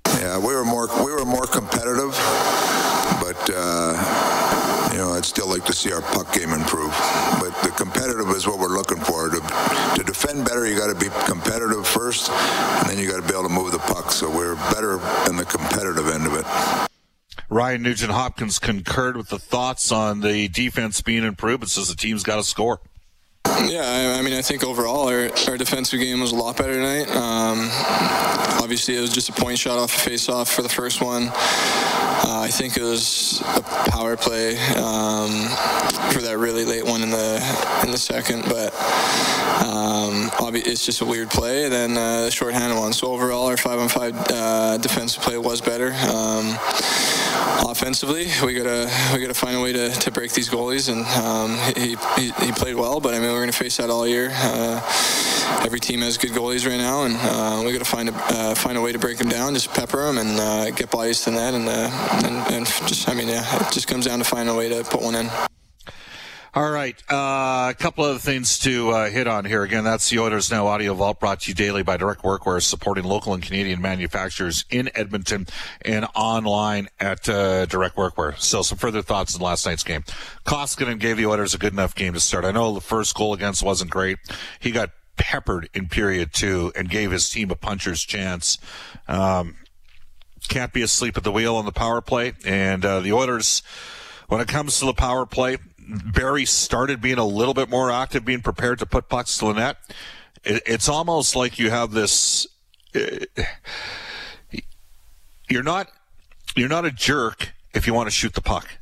Yeah, 0.08 0.40
we 0.40 0.56
were 0.56 0.66
more 0.66 0.88
we 1.04 1.12
were 1.12 1.26
more 1.26 1.46
competitive, 1.46 2.12
but 3.22 3.50
uh, 3.54 4.90
you 4.92 4.98
know 4.98 5.12
I'd 5.14 5.26
still 5.26 5.45
like 5.56 5.66
to 5.66 5.74
see 5.74 5.94
our 5.94 6.02
puck 6.02 6.34
game 6.34 6.52
improve. 6.52 6.92
But 7.40 7.56
the 7.64 7.72
competitive 7.78 8.28
is 8.32 8.46
what 8.46 8.60
we're 8.60 8.76
looking 8.76 8.98
for. 8.98 9.30
To, 9.30 9.40
to 9.40 10.04
defend 10.04 10.46
better, 10.46 10.68
you 10.68 10.78
got 10.78 10.88
to 10.88 11.00
be 11.00 11.08
competitive 11.26 11.88
first, 11.88 12.30
and 12.30 12.90
then 12.90 12.98
you 12.98 13.10
got 13.10 13.22
to 13.22 13.28
be 13.28 13.34
able 13.34 13.48
to 13.48 13.54
move 13.54 13.72
the 13.72 13.80
puck. 13.80 14.12
So 14.12 14.30
we're 14.30 14.56
better 14.74 14.96
in 15.30 15.38
the 15.38 15.46
competitive 15.46 16.10
end 16.10 16.28
of 16.28 16.34
it. 16.34 16.46
Ryan 17.50 17.84
Nugent 17.84 18.12
Hopkins 18.12 18.60
concurred 18.60 19.16
with 19.16 19.30
the 19.30 19.40
thoughts 19.40 19.94
on 19.94 20.20
the 20.20 20.50
defense 20.50 21.00
being 21.00 21.24
improved, 21.24 21.62
but 21.62 21.70
says 21.70 21.88
the 21.88 21.96
team's 21.96 22.24
got 22.24 22.36
to 22.36 22.44
score. 22.44 22.82
Yeah, 23.64 23.84
I, 23.84 24.20
I, 24.20 24.22
mean, 24.22 24.34
I 24.34 24.42
think 24.42 24.64
overall 24.64 25.08
our, 25.08 25.30
our 25.48 25.58
defensive 25.58 26.00
game 26.00 26.20
was 26.20 26.32
a 26.32 26.36
lot 26.36 26.58
better 26.58 26.74
tonight. 26.74 27.10
Um, 27.16 27.70
obviously, 28.62 28.98
it 28.98 29.02
was 29.02 29.14
just 29.14 29.30
a 29.30 29.34
point 29.34 29.58
shot 29.58 29.78
off 29.78 29.96
a 29.96 30.00
face-off 30.00 30.52
for 30.52 30.62
the 30.62 30.70
first 30.70 31.02
one. 31.02 31.30
Uh, 31.30 32.42
I 32.44 32.50
think 32.50 32.78
it 32.78 32.84
was 32.84 33.42
a 33.56 33.62
power 33.92 34.18
play 34.18 34.58
um, 34.76 35.32
for 36.12 36.22
that 36.22 36.38
really 36.38 36.66
late 36.66 36.86
one 36.86 37.02
in 37.02 37.10
the 37.10 37.36
in 37.84 37.92
the 37.92 37.98
second, 37.98 38.44
but 38.44 38.74
um, 39.66 40.30
it's 40.56 40.86
just 40.86 41.02
a 41.02 41.06
weird 41.06 41.30
play. 41.30 41.66
And 41.66 41.74
then 41.74 41.98
uh, 41.98 42.26
the 42.26 42.32
shorthanded 42.32 42.78
one. 42.78 42.94
So 42.94 43.12
overall, 43.12 43.48
our 43.48 43.58
five-on-five 43.58 44.16
uh, 44.32 44.78
defensive 44.78 45.24
play 45.24 45.38
was 45.38 45.62
better. 45.62 45.94
Um, 45.94 46.58
offensively, 47.70 48.28
we 48.46 48.54
gotta 48.54 48.90
we 49.14 49.20
gotta 49.20 49.34
find 49.34 49.56
a 49.56 49.62
way 49.62 49.74
to, 49.74 49.90
to 49.90 50.12
break 50.12 50.32
these 50.34 50.50
goalies, 50.50 50.90
and 50.92 51.06
um, 51.24 51.58
he, 51.76 51.96
he, 52.20 52.32
he 52.46 52.52
played 52.52 52.76
well. 52.76 53.00
But 53.00 53.14
I 53.14 53.20
mean, 53.20 53.32
we're 53.32 53.40
gonna 53.40 53.52
face 53.52 53.78
that 53.78 53.90
all 53.90 54.08
year. 54.08 54.30
Uh, 54.32 54.82
every 55.64 55.80
team 55.80 56.02
has 56.02 56.18
good 56.18 56.32
goalies 56.32 56.68
right 56.68 56.78
now, 56.78 57.04
and 57.04 57.16
uh, 57.18 57.64
we 57.66 57.72
gotta 57.72 57.86
find 57.86 58.10
a 58.10 58.14
uh, 58.14 58.56
find 58.56 58.78
a 58.78 58.82
way 58.82 58.92
to 58.92 59.00
break 59.00 59.18
them 59.18 59.30
down, 59.30 59.54
just 59.54 59.74
pepper 59.74 60.06
them, 60.06 60.18
and 60.18 60.40
uh, 60.40 60.72
get 60.72 60.90
bodies 60.92 61.24
to 61.24 61.32
the 61.32 61.36
net, 61.38 61.54
and, 61.54 61.68
uh, 61.68 61.90
and 62.26 62.54
and 62.54 62.66
just 62.88 63.10
I 63.10 63.14
mean, 63.14 63.28
yeah, 63.28 63.68
it 63.68 63.72
just 63.72 63.88
comes 63.88 64.06
down 64.06 64.20
to 64.20 64.26
finding 64.26 64.54
a 64.54 64.58
way 64.58 64.70
to 64.70 64.84
put 64.84 65.02
one 65.02 65.16
in. 65.16 65.30
All 66.56 66.72
right. 66.72 66.96
Uh, 67.12 67.68
a 67.70 67.76
couple 67.78 68.06
of 68.06 68.22
things 68.22 68.60
to 68.60 68.90
uh, 68.92 69.10
hit 69.10 69.28
on 69.28 69.44
here. 69.44 69.64
Again, 69.64 69.84
that's 69.84 70.10
the 70.10 70.20
Oilers 70.20 70.50
Now 70.50 70.68
Audio 70.68 70.94
Vault 70.94 71.20
brought 71.20 71.42
to 71.42 71.50
you 71.50 71.54
daily 71.54 71.84
by 71.84 71.98
Direct 71.98 72.22
Workwear, 72.22 72.62
supporting 72.62 73.04
local 73.04 73.34
and 73.34 73.44
Canadian 73.44 73.82
manufacturers 73.82 74.64
in 74.70 74.90
Edmonton 74.96 75.48
and 75.84 76.08
online 76.16 76.88
at 76.98 77.28
uh, 77.28 77.66
Direct 77.66 77.98
Workwear. 77.98 78.40
So, 78.40 78.62
some 78.62 78.78
further 78.78 79.02
thoughts 79.02 79.36
on 79.36 79.42
last 79.42 79.66
night's 79.66 79.84
game. 79.84 80.04
Koskinen 80.46 80.98
gave 80.98 81.18
the 81.18 81.26
Oilers 81.26 81.54
a 81.54 81.58
good 81.58 81.74
enough 81.74 81.94
game 81.94 82.14
to 82.14 82.22
start. 82.22 82.46
I 82.46 82.52
know 82.52 82.74
the 82.74 82.80
first 82.80 83.14
goal 83.16 83.34
against 83.34 83.62
wasn't 83.62 83.92
great. 83.92 84.20
He 84.62 84.72
got 84.72 84.92
peppered 85.18 85.68
in 85.74 85.90
period 85.90 86.32
two 86.32 86.72
and 86.74 86.90
gave 86.90 87.12
his 87.12 87.30
team 87.30 87.52
a 87.52 87.56
puncher's 87.58 88.02
chance. 88.02 88.60
Um, 89.10 89.58
can't 90.48 90.72
be 90.72 90.84
asleep 90.84 91.18
at 91.18 91.26
the 91.26 91.34
wheel 91.34 91.58
on 91.58 91.66
the 91.66 91.74
power 91.74 92.00
play. 92.00 92.32
And 92.46 92.86
uh, 92.86 93.02
the 93.02 93.12
Oilers, 93.12 93.62
when 94.30 94.40
it 94.40 94.48
comes 94.48 94.80
to 94.80 94.86
the 94.86 94.94
power 94.94 95.26
play, 95.26 95.58
Barrie 95.88 96.46
started 96.46 97.02
being 97.02 97.18
a 97.18 97.26
little 97.26 97.54
bit 97.54 97.70
more 97.70 97.92
active, 97.92 98.26
being 98.26 98.42
prepared 98.42 98.80
to 98.80 98.86
put 98.86 99.10
pucks 99.10 99.38
to 99.40 99.46
the 99.46 99.54
net. 99.54 99.78
it's 100.44 100.90
almost 100.90 101.36
like 101.36 101.60
you 101.60 101.70
have 101.70 101.92
this. 101.92 102.48
Uh, 102.94 103.26
you're 105.50 105.64
not 105.64 105.90
you're 106.56 106.70
not 106.70 106.86
a 106.86 106.92
jerk 106.92 107.54
if 107.74 107.86
you 107.86 107.94
want 107.94 108.08
to 108.08 108.12
shoot 108.12 108.34
the 108.34 108.42
puck, 108.42 108.78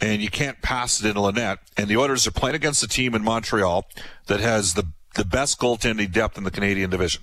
and 0.00 0.22
you 0.22 0.30
can't 0.30 0.60
pass 0.62 1.00
it 1.00 1.06
into 1.06 1.20
the 1.20 1.30
net. 1.30 1.58
And 1.76 1.88
the 1.88 1.96
Oilers 1.96 2.26
are 2.26 2.32
playing 2.32 2.56
against 2.56 2.82
a 2.82 2.88
team 2.88 3.14
in 3.14 3.22
Montreal 3.22 3.86
that 4.26 4.40
has 4.40 4.74
the 4.74 4.86
the 5.14 5.24
best 5.24 5.60
goaltending 5.60 6.10
depth 6.12 6.36
in 6.36 6.44
the 6.44 6.50
Canadian 6.50 6.90
division. 6.90 7.22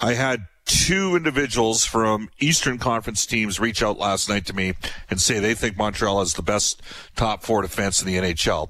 I 0.00 0.14
had 0.14 0.46
two 0.66 1.14
individuals 1.14 1.84
from 1.84 2.28
Eastern 2.40 2.76
Conference 2.76 3.24
teams 3.24 3.58
reach 3.58 3.82
out 3.82 3.98
last 3.98 4.28
night 4.28 4.44
to 4.46 4.52
me 4.52 4.74
and 5.08 5.20
say 5.20 5.38
they 5.38 5.54
think 5.54 5.76
Montreal 5.76 6.18
has 6.18 6.34
the 6.34 6.42
best 6.42 6.82
top 7.14 7.44
four 7.44 7.62
defense 7.62 8.02
in 8.02 8.06
the 8.08 8.16
NHL, 8.16 8.68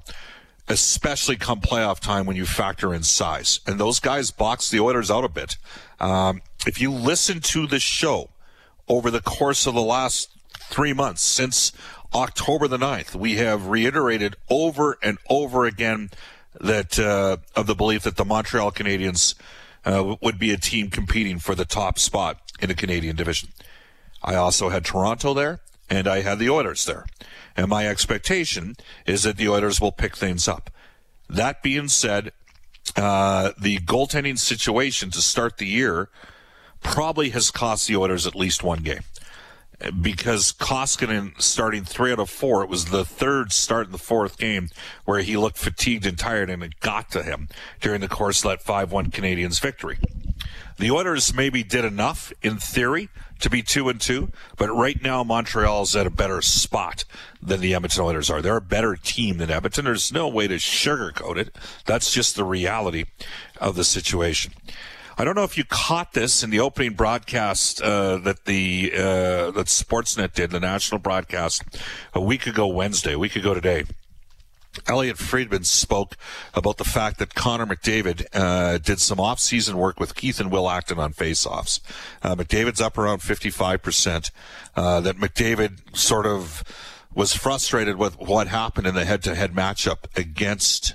especially 0.69 1.35
come 1.35 1.59
playoff 1.59 1.99
time 1.99 2.25
when 2.25 2.35
you 2.35 2.45
factor 2.45 2.93
in 2.93 3.01
size. 3.03 3.59
And 3.65 3.79
those 3.79 3.99
guys 3.99 4.29
box 4.29 4.69
the 4.69 4.79
Oilers 4.79 5.09
out 5.09 5.23
a 5.23 5.29
bit. 5.29 5.57
Um, 5.99 6.41
if 6.67 6.79
you 6.79 6.91
listen 6.91 7.39
to 7.41 7.65
the 7.65 7.79
show 7.79 8.29
over 8.87 9.09
the 9.09 9.21
course 9.21 9.65
of 9.65 9.73
the 9.73 9.81
last 9.81 10.29
three 10.59 10.93
months 10.93 11.23
since 11.23 11.71
October 12.13 12.67
the 12.67 12.77
9th, 12.77 13.15
we 13.15 13.35
have 13.35 13.67
reiterated 13.67 14.35
over 14.49 14.99
and 15.01 15.17
over 15.29 15.65
again 15.65 16.11
that 16.61 16.99
uh, 16.99 17.37
of 17.55 17.65
the 17.65 17.75
belief 17.75 18.03
that 18.03 18.17
the 18.17 18.25
Montreal 18.25 18.71
Canadiens– 18.71 19.33
uh, 19.87 20.15
would 20.21 20.37
be 20.37 20.51
a 20.51 20.57
team 20.57 20.89
competing 20.89 21.39
for 21.39 21.55
the 21.55 21.65
top 21.65 21.97
spot 21.97 22.39
in 22.59 22.67
the 22.67 22.75
Canadian 22.75 23.15
division. 23.15 23.49
I 24.21 24.35
also 24.35 24.69
had 24.69 24.83
Toronto 24.83 25.33
there, 25.33 25.61
and 25.89 26.07
I 26.07 26.21
had 26.21 26.39
the 26.39 26.49
Oilers 26.49 26.85
there. 26.85 27.05
And 27.55 27.69
my 27.69 27.87
expectation 27.87 28.75
is 29.05 29.23
that 29.23 29.37
the 29.37 29.47
Oilers 29.47 29.79
will 29.79 29.93
pick 29.93 30.15
things 30.17 30.47
up. 30.47 30.69
That 31.29 31.63
being 31.63 31.87
said, 31.87 32.33
uh, 32.95 33.53
the 33.59 33.77
goaltending 33.77 34.37
situation 34.37 35.09
to 35.11 35.21
start 35.21 35.57
the 35.57 35.65
year 35.67 36.09
probably 36.81 37.29
has 37.29 37.49
cost 37.49 37.87
the 37.87 37.95
Oilers 37.95 38.27
at 38.27 38.35
least 38.35 38.63
one 38.63 38.79
game 38.79 39.03
because 40.01 40.51
Koskinen 40.53 41.39
starting 41.41 41.83
three 41.83 42.11
out 42.11 42.19
of 42.19 42.29
four. 42.29 42.63
It 42.63 42.69
was 42.69 42.85
the 42.85 43.05
third 43.05 43.51
start 43.51 43.87
in 43.87 43.91
the 43.91 43.97
fourth 43.97 44.37
game 44.37 44.69
where 45.05 45.19
he 45.19 45.37
looked 45.37 45.57
fatigued 45.57 46.05
and 46.05 46.17
tired, 46.17 46.49
and 46.49 46.63
it 46.63 46.79
got 46.79 47.11
to 47.11 47.23
him 47.23 47.47
during 47.79 48.01
the 48.01 48.07
course 48.07 48.43
of 48.43 48.49
that 48.49 48.61
5 48.61 48.91
1 48.91 49.11
Canadiens 49.11 49.61
victory. 49.61 49.99
The 50.77 50.91
Oilers 50.91 51.33
maybe 51.33 51.63
did 51.63 51.85
enough 51.85 52.31
in 52.43 52.57
theory 52.57 53.09
to 53.39 53.49
be 53.49 53.61
two 53.61 53.89
and 53.89 53.99
two, 53.99 54.31
but 54.57 54.69
right 54.69 55.01
now 55.01 55.23
Montreal's 55.23 55.95
at 55.95 56.07
a 56.07 56.11
better 56.11 56.41
spot 56.41 57.03
than 57.41 57.61
the 57.61 57.73
Edmonton 57.73 58.03
Oilers 58.03 58.29
are. 58.29 58.41
They're 58.41 58.57
a 58.57 58.61
better 58.61 58.95
team 58.95 59.37
than 59.37 59.51
Edmonton. 59.51 59.85
There's 59.85 60.11
no 60.11 60.27
way 60.27 60.47
to 60.47 60.55
sugarcoat 60.55 61.37
it. 61.37 61.55
That's 61.85 62.11
just 62.11 62.35
the 62.35 62.43
reality 62.43 63.05
of 63.59 63.75
the 63.75 63.83
situation. 63.83 64.53
I 65.19 65.23
don't 65.23 65.35
know 65.35 65.43
if 65.43 65.57
you 65.57 65.63
caught 65.63 66.13
this 66.13 66.43
in 66.43 66.51
the 66.51 66.59
opening 66.59 66.93
broadcast 66.93 67.81
uh, 67.81 68.17
that 68.17 68.45
the 68.45 68.91
uh, 68.93 69.49
that 69.49 69.65
Sportsnet 69.65 70.33
did, 70.33 70.51
the 70.51 70.59
national 70.59 70.99
broadcast, 70.99 71.63
a 72.13 72.21
week 72.21 72.45
ago 72.45 72.67
Wednesday, 72.67 73.13
a 73.13 73.19
week 73.19 73.35
ago 73.35 73.55
today. 73.55 73.85
Elliotte 74.85 75.17
Friedman 75.17 75.63
spoke 75.63 76.15
about 76.53 76.77
the 76.77 76.83
fact 76.83 77.17
that 77.17 77.33
Connor 77.33 77.65
McDavid 77.65 78.27
uh, 78.31 78.77
did 78.77 78.99
some 78.99 79.19
off-season 79.19 79.75
work 79.75 79.99
with 79.99 80.13
Keith 80.13 80.39
and 80.39 80.51
Will 80.51 80.69
Acton 80.69 80.99
on 80.99 81.13
faceoffs. 81.13 81.79
Uh, 82.21 82.35
McDavid's 82.35 82.79
up 82.79 82.95
around 82.95 83.21
55%. 83.21 84.29
Uh, 84.75 85.01
that 85.01 85.17
McDavid 85.17 85.97
sort 85.97 86.27
of 86.27 86.63
was 87.15 87.33
frustrated 87.33 87.95
with 87.95 88.19
what 88.19 88.49
happened 88.49 88.85
in 88.85 88.93
the 88.93 89.03
head-to-head 89.03 89.55
matchup 89.55 90.15
against 90.15 90.93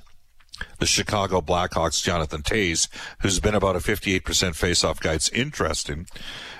the 0.79 0.87
Chicago 0.87 1.41
Blackhawks, 1.41 2.01
Jonathan 2.03 2.43
Toews, 2.43 2.89
who's 3.21 3.41
been 3.41 3.55
about 3.55 3.77
a 3.77 3.81
58% 3.81 4.55
face-off 4.55 5.01
guy. 5.01 5.15
It's 5.15 5.31
interesting 5.31 6.07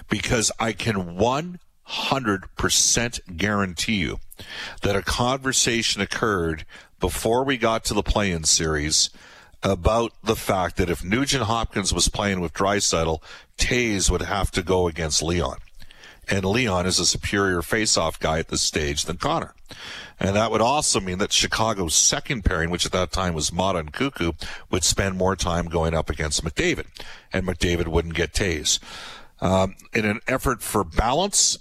because 0.09 0.51
I 0.59 0.73
can 0.73 1.17
100% 1.17 3.37
guarantee 3.37 3.97
you 3.97 4.19
that 4.83 4.97
a 4.97 5.03
conversation 5.03 6.01
occurred 6.01 6.65
before 7.01 7.45
we 7.45 7.57
got 7.57 7.85
to 7.85 7.95
the 7.95 8.03
play-in 8.03 8.43
series 8.45 9.11
about 9.63 10.13
the 10.25 10.37
fact 10.37 10.77
that 10.77 10.91
if 10.91 11.05
Nugent 11.05 11.45
Hopkins 11.45 11.95
was 11.95 12.09
playing 12.09 12.41
with 12.41 12.53
Draisaitl, 12.53 13.23
Toews 13.59 14.11
would 14.11 14.23
have 14.23 14.51
to 14.53 14.63
go 14.63 14.89
against 14.89 15.23
Leon. 15.23 15.59
And 16.29 16.45
Leon 16.45 16.87
is 16.87 16.99
a 16.99 17.07
superior 17.07 17.63
face-off 17.63 18.19
guy 18.19 18.39
at 18.39 18.49
this 18.49 18.63
stage 18.63 19.05
than 19.05 19.17
Connor. 19.17 19.55
And 20.21 20.37
that 20.37 20.51
would 20.51 20.61
also 20.61 21.01
mean 21.01 21.19
that 21.19 21.33
Chicago's 21.33 21.95
second 21.95 22.45
pairing, 22.45 22.71
which 22.71 22.87
at 22.87 22.93
that 22.93 23.11
time 23.11 23.35
was 23.35 23.53
Maatta 23.53 23.81
and 23.81 23.93
Koekkoek, 23.93 24.47
would 24.71 24.85
spend 24.85 25.19
more 25.19 25.35
time 25.35 25.67
going 25.67 25.95
up 25.95 26.09
against 26.09 26.45
McDavid. 26.45 26.87
And 27.33 27.47
McDavid 27.47 27.89
wouldn't 27.89 28.15
get 28.15 28.33
Toews. 28.33 28.79
Um, 29.41 29.75
in 29.93 30.05
an 30.05 30.21
effort 30.29 30.63
for 30.63 30.85
balance, 30.85 31.59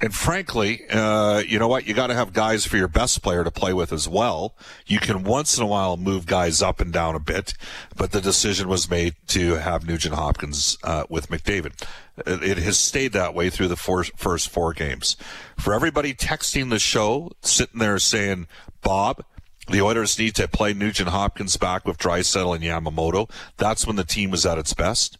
and 0.00 0.14
frankly, 0.14 0.88
uh, 0.90 1.38
you 1.38 1.58
know 1.58 1.66
what? 1.66 1.86
You 1.86 1.94
got 1.94 2.06
to 2.06 2.14
have 2.14 2.32
guys 2.32 2.64
for 2.64 2.76
your 2.76 2.88
best 2.88 3.20
player 3.22 3.42
to 3.42 3.50
play 3.50 3.72
with 3.72 3.92
as 3.92 4.08
well. 4.08 4.54
You 4.86 5.00
can 5.00 5.24
once 5.24 5.56
in 5.56 5.64
a 5.64 5.66
while 5.66 5.96
move 5.96 6.24
guys 6.24 6.62
up 6.62 6.80
and 6.80 6.92
down 6.92 7.16
a 7.16 7.20
bit, 7.20 7.54
but 7.96 8.12
the 8.12 8.20
decision 8.20 8.68
was 8.68 8.88
made 8.88 9.16
to 9.28 9.54
have 9.54 9.86
Nugent 9.86 10.14
Hopkins 10.14 10.78
uh, 10.84 11.04
with 11.08 11.28
McDavid. 11.28 11.84
It 12.26 12.58
has 12.58 12.78
stayed 12.78 13.12
that 13.12 13.34
way 13.34 13.50
through 13.50 13.68
the 13.68 13.76
four, 13.76 14.04
first 14.16 14.48
four 14.48 14.72
games. 14.72 15.16
For 15.58 15.74
everybody 15.74 16.14
texting 16.14 16.70
the 16.70 16.78
show, 16.78 17.32
sitting 17.42 17.80
there 17.80 17.98
saying, 17.98 18.46
Bob, 18.82 19.24
the 19.68 19.82
Oilers 19.82 20.18
need 20.18 20.34
to 20.36 20.48
play 20.48 20.72
Nugent 20.72 21.10
Hopkins 21.10 21.56
back 21.56 21.84
with 21.84 21.98
Draisaitl 21.98 22.54
and 22.54 22.64
Yamamoto. 22.64 23.30
That's 23.56 23.86
when 23.86 23.96
the 23.96 24.04
team 24.04 24.30
was 24.30 24.46
at 24.46 24.58
its 24.58 24.74
best. 24.74 25.18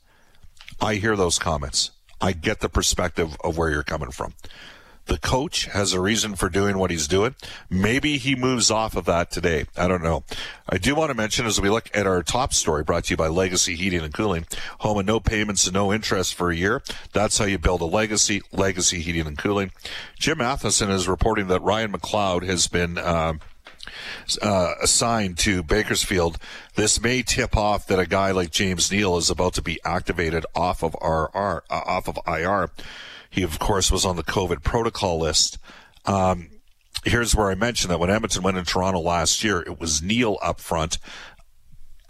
I 0.81 0.95
hear 0.95 1.17
those 1.17 1.39
comments. 1.39 1.91
I 2.21 2.33
get 2.33 2.61
the 2.61 2.69
perspective 2.69 3.37
of 3.43 3.57
where 3.57 3.71
you're 3.71 3.83
coming 3.83 4.11
from. 4.11 4.35
The 5.09 5.19
coach 5.19 5.65
has 5.67 5.95
a 5.95 6.01
reason 6.01 6.37
for 6.37 6.51
doing 6.51 6.77
what 6.77 6.91
he's 6.91 7.09
doing. 7.09 7.35
Maybe 7.71 8.19
he 8.19 8.35
moves 8.37 8.71
off 8.71 8.95
of 8.95 9.07
that 9.07 9.31
today. 9.31 9.65
I 9.75 9.89
don't 9.89 10.03
know. 10.03 10.23
I 10.69 10.77
do 10.77 10.95
want 10.95 11.09
to 11.11 11.15
mention 11.15 11.47
as 11.47 11.59
we 11.59 11.71
look 11.71 11.89
at 11.95 12.07
our 12.07 12.23
top 12.23 12.53
story 12.53 12.85
brought 12.85 13.05
to 13.05 13.15
you 13.15 13.17
by 13.17 13.29
Legacy 13.29 13.75
Heating 13.75 14.03
and 14.03 14.13
Cooling, 14.13 14.47
home 14.81 14.99
and 14.99 15.07
no 15.07 15.19
payments 15.19 15.67
and 15.67 15.73
no 15.73 15.95
interest 15.95 16.35
for 16.35 16.51
a 16.51 16.57
year. 16.57 16.83
That's 17.15 17.39
how 17.39 17.47
you 17.47 17.57
build 17.57 17.81
a 17.81 17.87
legacy, 17.87 18.43
Legacy 18.53 19.01
Heating 19.01 19.27
and 19.27 19.39
Cooling. 19.39 19.73
Jim 20.19 20.39
Matheson 20.39 20.91
is 20.91 21.09
reporting 21.09 21.47
that 21.49 21.63
Ryan 21.63 21.93
McLeod 21.93 22.43
has 22.43 22.69
been, 22.69 22.99
um, 22.99 23.05
uh, 23.07 23.33
assigned 24.43 25.39
to 25.39 25.63
Bakersfield, 25.63 26.39
this 26.75 27.01
may 27.01 27.23
tip 27.23 27.57
off 27.57 27.87
that 27.87 27.99
a 27.99 28.07
guy 28.07 28.31
like 28.31 28.51
James 28.51 28.91
Neal 28.91 29.17
is 29.17 29.31
about 29.31 29.55
to 29.55 29.63
be 29.63 29.81
activated 29.85 30.45
off 30.55 30.83
of 30.83 30.95
RR, 31.03 31.65
uh, 31.71 31.83
off 31.87 32.09
of 32.09 32.19
IR. 32.27 32.71
He, 33.31 33.43
of 33.43 33.59
course, 33.59 33.91
was 33.91 34.05
on 34.05 34.17
the 34.17 34.23
COVID 34.23 34.63
protocol 34.63 35.19
list. 35.19 35.59
Um, 36.07 36.51
here's 37.05 37.35
where 37.35 37.51
I 37.51 37.55
mentioned 37.55 37.91
that 37.91 37.99
when 37.99 38.11
Edmonton 38.11 38.43
went 38.43 38.57
in 38.57 38.65
Toronto 38.65 39.01
last 39.01 39.45
year, 39.45 39.61
it 39.61 39.79
was 39.79 40.03
Neal 40.03 40.39
up 40.43 40.61
front, 40.61 40.99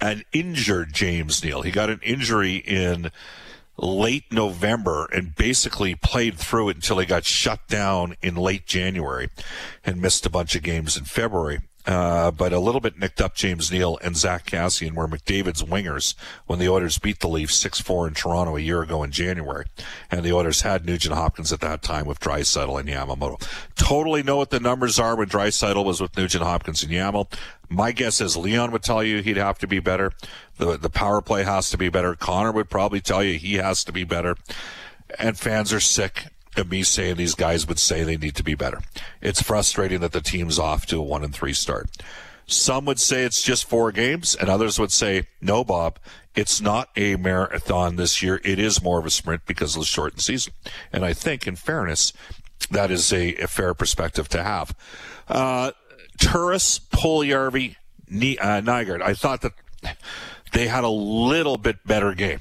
an 0.01 0.23
injured 0.33 0.93
James 0.93 1.43
Neal. 1.43 1.63
He 1.63 1.71
got 1.71 1.91
an 1.91 2.01
injury 2.03 2.57
in 2.57 3.11
late 3.77 4.25
November 4.33 5.09
and 5.13 5.35
basically 5.35 5.95
played 5.95 6.37
through 6.37 6.69
it 6.69 6.77
until 6.77 6.99
he 6.99 7.07
got 7.07 7.25
shut 7.25 7.67
down 7.69 8.17
in 8.23 8.35
late 8.35 8.67
January 8.67 9.29
and 9.85 10.01
missed 10.01 10.27
a 10.27 10.31
bunch 10.31 10.55
of 10.57 10.63
games 10.63 10.97
in 10.97 11.05
February. 11.05 11.61
Uh, 11.89 12.31
but 12.31 12.53
a 12.53 12.59
little 12.61 12.83
bit 12.83 12.99
nicked 12.99 13.19
up 13.19 13.35
James 13.35 13.73
Neal 13.73 13.99
and 14.05 14.15
Zack 14.15 14.45
Kassian 14.45 14.93
were 14.93 15.09
McDavid's 15.09 15.63
wingers 15.63 16.15
when 16.45 16.59
the 16.59 16.69
Oilers 16.69 16.99
beat 16.99 17.21
the 17.21 17.29
Leafs 17.29 17.65
6-4 17.65 18.09
in 18.09 18.15
Toronto 18.15 18.57
a 18.57 18.61
year 18.61 18.83
ago 18.83 19.03
in 19.03 19.11
January. 19.11 19.65
And 20.11 20.23
the 20.23 20.35
Oilers 20.35 20.61
had 20.61 20.85
Nugent 20.85 21.15
Hopkins 21.15 21.51
at 21.51 21.61
that 21.61 21.81
time 21.81 22.05
with 22.05 22.21
Draisaitl 22.21 22.79
and 22.79 22.91
Yamamoto. 22.91 23.41
Totally 23.75 24.23
know 24.23 24.37
what 24.37 24.51
the 24.51 24.61
numbers 24.61 24.99
are 24.99 25.17
when 25.17 25.29
Draisaitl 25.31 25.83
was 25.83 25.99
with 25.99 26.15
Nugent 26.15 26.45
Hopkins 26.45 26.83
and 26.83 26.93
Yamo. 26.93 27.33
My 27.71 27.93
guess 27.93 28.21
is 28.21 28.37
Leon 28.37 28.71
would 28.73 28.83
tell 28.83 29.03
you 29.03 29.23
he'd 29.23 29.39
have 29.39 29.59
to 29.61 29.67
be 29.67 29.81
better. 29.81 30.13
The, 30.59 30.77
the 30.77 30.91
power 30.91 31.23
play 31.23 31.43
has 31.45 31.71
to 31.71 31.79
be 31.79 31.89
better. 31.89 32.15
Connor 32.15 32.53
would 32.53 32.69
probably 32.69 33.01
tell 33.01 33.25
you 33.25 33.39
he 33.39 33.55
has 33.55 33.83
to 33.85 33.93
be 33.93 34.05
better. 34.05 34.37
And 35.19 35.39
fans 35.39 35.73
are 35.73 35.81
sick 35.81 36.27
of 36.59 36.71
me 36.71 36.83
saying 36.83 37.17
these 37.17 37.35
guys 37.35 37.67
would 37.67 37.79
say 37.79 38.03
they 38.03 38.17
need 38.17 38.35
to 38.37 38.45
be 38.45 38.55
better. 38.55 38.81
It's 39.21 39.43
frustrating 39.43 40.01
that 40.01 40.13
the 40.13 40.21
team's 40.21 40.59
off 40.59 40.87
to 40.87 40.99
a 40.99 41.03
one 41.03 41.25
and 41.25 41.35
three 41.35 41.53
start. 41.53 41.89
Some 42.47 42.87
would 42.87 42.99
say 42.99 43.25
it's 43.25 43.43
just 43.43 43.69
four 43.69 43.93
games, 43.93 44.35
and 44.35 44.49
others 44.49 44.79
would 44.79 44.91
say, 44.91 45.27
no, 45.41 45.65
Bob, 45.65 45.99
it's 46.35 46.63
not 46.63 46.89
a 46.97 47.17
marathon 47.17 47.97
this 47.97 48.23
year. 48.23 48.41
It 48.43 48.59
is 48.59 48.83
more 48.83 48.99
of 48.99 49.05
a 49.05 49.11
sprint 49.11 49.43
because 49.45 49.77
of 49.77 49.81
the 49.83 49.87
shortened 49.87 50.23
season. 50.23 50.55
And 50.93 51.05
I 51.05 51.13
think, 51.13 51.47
in 51.47 51.57
fairness, 51.57 52.13
that 52.71 52.91
is 52.91 53.13
a, 53.13 53.35
a 53.37 53.47
fair 53.49 53.75
perspective 53.75 54.29
to 54.31 54.43
have. 54.43 54.75
Uh, 55.29 55.73
Turris, 56.19 56.79
Puljujarvi, 56.79 57.77
uh, 58.11 58.61
Nygard, 58.63 59.03
I 59.03 59.13
thought 59.13 59.43
that 59.43 59.53
they 60.53 60.69
had 60.69 60.85
a 60.85 60.89
little 60.89 61.59
bit 61.59 61.85
better 61.85 62.15
game. 62.15 62.41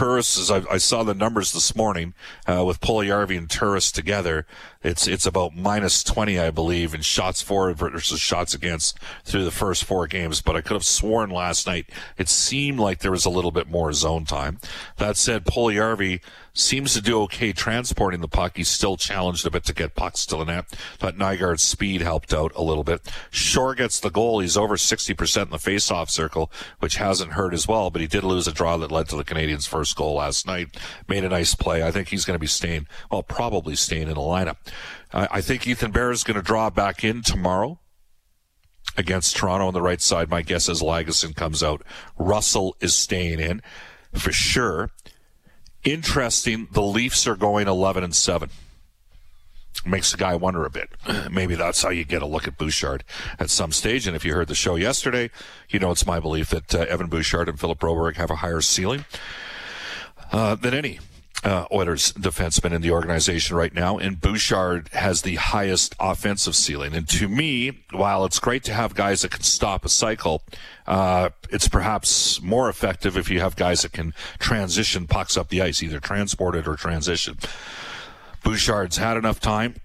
Turris, 0.00 0.50
I, 0.50 0.62
I, 0.70 0.78
saw 0.78 1.02
the 1.02 1.12
numbers 1.12 1.52
this 1.52 1.76
morning 1.76 2.14
uh, 2.46 2.64
with 2.64 2.80
Puljujarvi 2.80 3.36
and 3.36 3.50
Turris 3.50 3.92
together. 3.92 4.46
It's 4.82 5.06
it's 5.06 5.26
about 5.26 5.54
minus 5.54 6.02
20, 6.02 6.38
I 6.38 6.50
believe, 6.50 6.94
in 6.94 7.02
shots 7.02 7.42
for 7.42 7.70
versus 7.74 8.18
shots 8.18 8.54
against 8.54 8.98
through 9.26 9.44
the 9.44 9.50
first 9.50 9.84
four 9.84 10.06
games. 10.06 10.40
But 10.40 10.56
I 10.56 10.62
could 10.62 10.72
have 10.72 10.86
sworn 10.86 11.28
last 11.28 11.66
night 11.66 11.90
it 12.16 12.30
seemed 12.30 12.80
like 12.80 13.00
there 13.00 13.10
was 13.10 13.26
a 13.26 13.30
little 13.30 13.50
bit 13.50 13.68
more 13.68 13.92
zone 13.92 14.24
time. 14.24 14.58
That 14.96 15.18
said, 15.18 15.44
Puljujarvi 15.44 16.20
seems 16.54 16.94
to 16.94 17.02
do 17.02 17.20
okay 17.22 17.52
transporting 17.52 18.20
the 18.20 18.28
puck. 18.28 18.56
He's 18.56 18.68
still 18.68 18.96
challenged 18.96 19.46
a 19.46 19.50
bit 19.50 19.64
to 19.64 19.74
get 19.74 19.94
pucks 19.94 20.26
to 20.26 20.36
the 20.36 20.44
net. 20.44 20.64
But 20.98 21.16
Nygard's 21.16 21.62
speed 21.62 22.00
helped 22.00 22.32
out 22.32 22.52
a 22.54 22.62
little 22.62 22.84
bit. 22.84 23.02
Shore 23.30 23.74
gets 23.74 24.00
the 24.00 24.10
goal. 24.10 24.40
He's 24.40 24.56
over 24.56 24.76
60% 24.76 25.42
in 25.42 25.50
the 25.50 25.58
face-off 25.58 26.10
circle, 26.10 26.50
which 26.80 26.96
hasn't 26.96 27.32
hurt 27.32 27.54
as 27.54 27.68
well, 27.68 27.90
but 27.90 28.00
he 28.00 28.06
did 28.06 28.24
lose 28.24 28.48
a 28.48 28.52
draw 28.52 28.76
that 28.78 28.90
led 28.90 29.08
to 29.10 29.16
the 29.16 29.24
Canadiens' 29.24 29.68
first 29.68 29.94
goal 29.96 30.14
last 30.14 30.46
night. 30.46 30.76
Made 31.08 31.24
a 31.24 31.28
nice 31.28 31.54
play. 31.54 31.82
I 31.82 31.90
think 31.90 32.08
he's 32.08 32.24
going 32.24 32.34
to 32.34 32.40
be 32.40 32.46
staying, 32.46 32.86
well, 33.10 33.22
probably 33.22 33.76
staying 33.76 34.08
in 34.08 34.14
the 34.14 34.20
lineup. 34.20 34.56
I 35.12 35.40
think 35.40 35.66
Ethan 35.66 35.90
Bear 35.90 36.10
is 36.10 36.22
going 36.22 36.36
to 36.36 36.42
draw 36.42 36.70
back 36.70 37.02
in 37.02 37.22
tomorrow 37.22 37.80
against 38.96 39.36
Toronto 39.36 39.66
on 39.66 39.74
the 39.74 39.82
right 39.82 40.00
side. 40.00 40.30
My 40.30 40.42
guess 40.42 40.68
is 40.68 40.82
Lagesson 40.82 41.34
comes 41.34 41.62
out. 41.62 41.82
Russell 42.18 42.76
is 42.80 42.94
staying 42.94 43.40
in 43.40 43.62
for 44.14 44.32
sure. 44.32 44.90
Interesting. 45.84 46.68
The 46.72 46.82
Leafs 46.82 47.26
are 47.26 47.36
going 47.36 47.66
11 47.66 48.04
and 48.04 48.14
7. 48.14 48.50
Makes 49.86 50.10
the 50.10 50.18
guy 50.18 50.34
wonder 50.34 50.64
a 50.64 50.70
bit. 50.70 50.90
Maybe 51.30 51.54
that's 51.54 51.82
how 51.82 51.90
you 51.90 52.04
get 52.04 52.22
a 52.22 52.26
look 52.26 52.46
at 52.46 52.58
Bouchard 52.58 53.04
at 53.38 53.50
some 53.50 53.72
stage. 53.72 54.06
And 54.06 54.14
if 54.14 54.24
you 54.24 54.34
heard 54.34 54.48
the 54.48 54.54
show 54.54 54.76
yesterday, 54.76 55.30
you 55.70 55.78
know 55.78 55.90
it's 55.90 56.06
my 56.06 56.20
belief 56.20 56.50
that 56.50 56.74
uh, 56.74 56.80
Evan 56.80 57.08
Bouchard 57.08 57.48
and 57.48 57.58
Philip 57.58 57.78
Broberg 57.78 58.16
have 58.16 58.30
a 58.30 58.36
higher 58.36 58.60
ceiling 58.60 59.06
uh, 60.32 60.54
than 60.56 60.74
any 60.74 60.98
uh, 61.42 61.66
Oilers 61.72 62.12
defenseman 62.12 62.72
in 62.72 62.82
the 62.82 62.90
organization 62.90 63.56
right 63.56 63.72
now, 63.72 63.98
and 63.98 64.20
Bouchard 64.20 64.88
has 64.92 65.22
the 65.22 65.36
highest 65.36 65.94
offensive 65.98 66.54
ceiling. 66.54 66.94
And 66.94 67.08
to 67.08 67.28
me, 67.28 67.84
while 67.92 68.24
it's 68.24 68.38
great 68.38 68.62
to 68.64 68.74
have 68.74 68.94
guys 68.94 69.22
that 69.22 69.30
can 69.30 69.42
stop 69.42 69.84
a 69.84 69.88
cycle, 69.88 70.42
uh, 70.86 71.30
it's 71.50 71.68
perhaps 71.68 72.42
more 72.42 72.68
effective 72.68 73.16
if 73.16 73.30
you 73.30 73.40
have 73.40 73.56
guys 73.56 73.82
that 73.82 73.92
can 73.92 74.12
transition 74.38 75.06
pucks 75.06 75.36
up 75.36 75.48
the 75.48 75.62
ice, 75.62 75.82
either 75.82 76.00
transport 76.00 76.54
it 76.54 76.68
or 76.68 76.76
transition. 76.76 77.38
Bouchard's 78.42 78.98
had 78.98 79.16
enough 79.16 79.40
time 79.40 79.76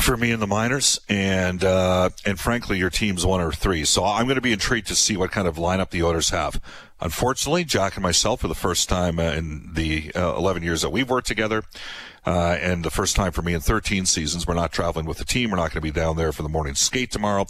for 0.00 0.16
me 0.16 0.30
in 0.30 0.40
the 0.40 0.46
minors, 0.46 1.00
and 1.08 1.64
uh, 1.64 2.10
and 2.24 2.38
frankly, 2.38 2.78
your 2.78 2.90
team's 2.90 3.24
one 3.24 3.40
or 3.40 3.52
three. 3.52 3.84
So 3.84 4.04
I'm 4.04 4.26
going 4.26 4.36
to 4.36 4.42
be 4.42 4.52
intrigued 4.52 4.88
to 4.88 4.94
see 4.94 5.16
what 5.16 5.30
kind 5.30 5.48
of 5.48 5.56
lineup 5.56 5.90
the 5.90 6.02
Oilers 6.02 6.30
have. 6.30 6.60
Unfortunately, 7.00 7.64
Jack 7.64 7.96
and 7.96 8.02
myself, 8.02 8.40
for 8.40 8.48
the 8.48 8.54
first 8.54 8.88
time 8.88 9.18
uh, 9.18 9.32
in 9.32 9.70
the 9.74 10.12
uh, 10.14 10.34
11 10.36 10.62
years 10.62 10.82
that 10.82 10.90
we've 10.90 11.08
worked 11.08 11.26
together, 11.26 11.62
uh, 12.24 12.56
and 12.60 12.84
the 12.84 12.90
first 12.90 13.14
time 13.14 13.32
for 13.32 13.42
me 13.42 13.54
in 13.54 13.60
13 13.60 14.06
seasons, 14.06 14.46
we're 14.46 14.54
not 14.54 14.72
traveling 14.72 15.06
with 15.06 15.18
the 15.18 15.24
team. 15.24 15.50
We're 15.50 15.56
not 15.56 15.70
going 15.70 15.74
to 15.74 15.80
be 15.80 15.92
down 15.92 16.16
there 16.16 16.32
for 16.32 16.42
the 16.42 16.48
morning 16.48 16.74
skate 16.74 17.12
tomorrow. 17.12 17.46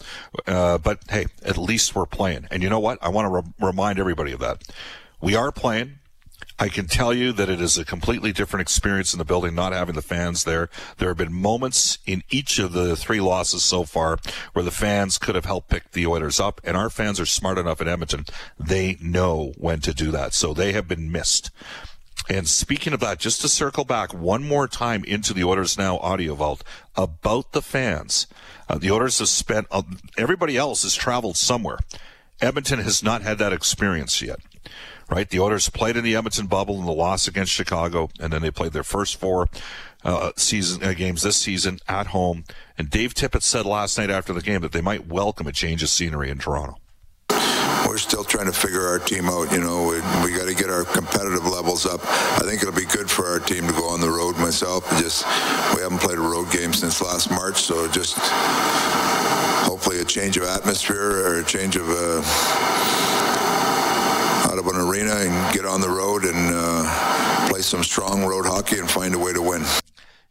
Uh, 0.47 0.79
but 0.79 1.01
hey, 1.09 1.27
at 1.45 1.57
least 1.57 1.95
we're 1.95 2.07
playing. 2.07 2.47
And 2.51 2.63
you 2.63 2.69
know 2.69 2.81
what? 2.81 2.99
I 3.01 3.09
want 3.09 3.27
to 3.27 3.31
re- 3.31 3.69
remind 3.69 3.99
everybody 3.99 4.33
of 4.33 4.41
that. 4.41 4.63
We 5.21 5.35
are 5.35 5.51
playing. 5.51 5.99
I 6.59 6.69
can 6.69 6.87
tell 6.87 7.13
you 7.13 7.33
that 7.33 7.51
it 7.51 7.61
is 7.61 7.77
a 7.77 7.85
completely 7.85 8.33
different 8.33 8.63
experience 8.63 9.13
in 9.13 9.19
the 9.19 9.27
building, 9.27 9.55
not 9.55 9.75
having 9.75 9.95
the 9.95 10.01
fans 10.01 10.45
there. 10.45 10.71
There 10.97 11.09
have 11.09 11.19
been 11.19 11.33
moments 11.33 11.99
in 12.07 12.23
each 12.31 12.59
of 12.59 12.73
the 12.73 12.97
three 12.97 13.21
losses 13.21 13.63
so 13.63 13.85
far 13.85 14.19
where 14.55 14.65
the 14.65 14.71
fans 14.71 15.19
could 15.19 15.35
have 15.35 15.45
helped 15.45 15.69
pick 15.69 15.93
the 15.93 16.07
Oilers 16.07 16.41
up, 16.41 16.63
and 16.65 16.75
our 16.75 16.89
fans 16.89 17.21
are 17.21 17.27
smart 17.27 17.59
enough 17.59 17.83
in 17.83 17.89
Edmonton. 17.89 18.25
They 18.59 18.97
know 19.03 19.53
when 19.59 19.81
to 19.81 19.93
do 19.93 20.11
that. 20.13 20.33
So 20.33 20.55
they 20.55 20.73
have 20.73 20.89
been 20.89 21.13
missed. 21.13 21.51
And 22.31 22.49
speaking 22.49 22.95
of 22.95 23.01
that, 23.01 23.19
just 23.19 23.43
to 23.43 23.49
circle 23.49 23.85
back 23.85 24.15
one 24.15 24.43
more 24.43 24.67
time 24.67 25.05
into 25.05 25.35
the 25.35 25.45
Oilers 25.45 25.77
Now 25.77 25.99
audio 25.99 26.35
vault 26.35 26.65
about 26.97 27.53
the 27.53 27.63
fans. 27.63 28.27
Uh, 28.67 28.79
the 28.79 28.91
Oilers 28.91 29.19
have 29.19 29.29
spent, 29.29 29.67
uh, 29.71 29.83
everybody 30.17 30.57
else 30.57 30.83
has 30.85 30.95
traveled 30.95 31.37
somewhere. 31.37 31.79
Edmonton 32.41 32.81
has 32.81 33.03
not 33.03 33.23
had 33.23 33.39
that 33.39 33.53
experience 33.53 34.23
yet 34.23 34.41
right? 35.11 35.29
The 35.29 35.41
Oilers 35.41 35.69
played 35.69 35.97
in 35.97 36.05
the 36.05 36.17
Edmonton 36.17 36.47
bubble 36.47 36.79
in 36.79 36.87
the 36.87 36.93
loss 36.93 37.29
against 37.29 37.53
Chicago, 37.53 38.11
and 38.21 38.33
then 38.33 38.43
they 38.43 38.51
played 38.51 38.73
their 38.73 38.83
first 38.83 39.17
four 39.17 39.49
uh, 40.05 40.33
season 40.37 40.83
uh, 40.83 40.93
games 40.93 41.23
this 41.23 41.37
season 41.37 41.79
at 41.89 42.09
home. 42.09 42.45
And 42.79 42.91
Dave 42.91 43.15
Tippett 43.15 43.43
said 43.43 43.67
last 43.67 43.99
night 43.99 44.11
after 44.11 44.33
the 44.33 44.43
game 44.43 44.61
that 44.61 44.73
they 44.73 44.81
might 44.81 45.07
welcome 45.07 45.47
a 45.47 45.53
change 45.53 45.83
of 45.83 45.89
scenery 45.89 46.31
in 46.31 46.39
Toronto. 46.39 46.79
We're 47.87 47.99
still 47.99 48.25
trying 48.25 48.47
to 48.47 48.53
figure 48.53 48.83
our 48.83 48.99
team 48.99 49.27
out. 49.27 49.51
You 49.53 49.61
know, 49.61 49.85
we, 49.85 49.97
we 50.25 50.37
got 50.37 50.49
to 50.49 50.55
get 50.55 50.71
our 50.71 50.85
competitive 50.85 51.47
levels 51.47 51.87
up. 51.87 52.01
I 52.05 52.43
think 52.45 52.61
it'll 52.61 52.75
be 52.75 52.85
good 52.85 53.09
for 53.09 53.27
our 53.27 53.39
team 53.39 53.67
to 53.67 53.73
go 53.73 53.89
on 53.89 54.01
the 54.01 54.11
road. 54.11 54.37
Myself, 54.39 54.89
just 55.01 55.25
we 55.75 55.83
haven't 55.83 56.01
played 56.01 56.19
a 56.19 56.21
road 56.21 56.51
game 56.51 56.73
since 56.73 57.01
last 57.01 57.31
March, 57.31 57.63
so 57.63 57.89
just 57.89 58.19
hopefully 59.65 60.01
a 60.01 60.05
change 60.05 60.37
of 60.37 60.43
atmosphere 60.45 61.27
or 61.27 61.39
a 61.39 61.45
change 61.45 61.77
of. 61.77 61.89
Uh, 61.89 63.16
out 64.57 64.67
of 64.67 64.75
an 64.75 64.81
arena 64.81 65.13
and 65.13 65.55
get 65.55 65.67
on 65.67 65.81
the 65.81 65.89
road 65.89 66.25
and 66.25 66.53
uh, 66.55 67.49
play 67.49 67.61
some 67.61 67.85
strong 67.85 68.25
road 68.25 68.47
hockey 68.47 68.79
and 68.79 68.89
find 68.91 69.15
a 69.15 69.19
way 69.19 69.33
to 69.33 69.43
win. 69.43 69.63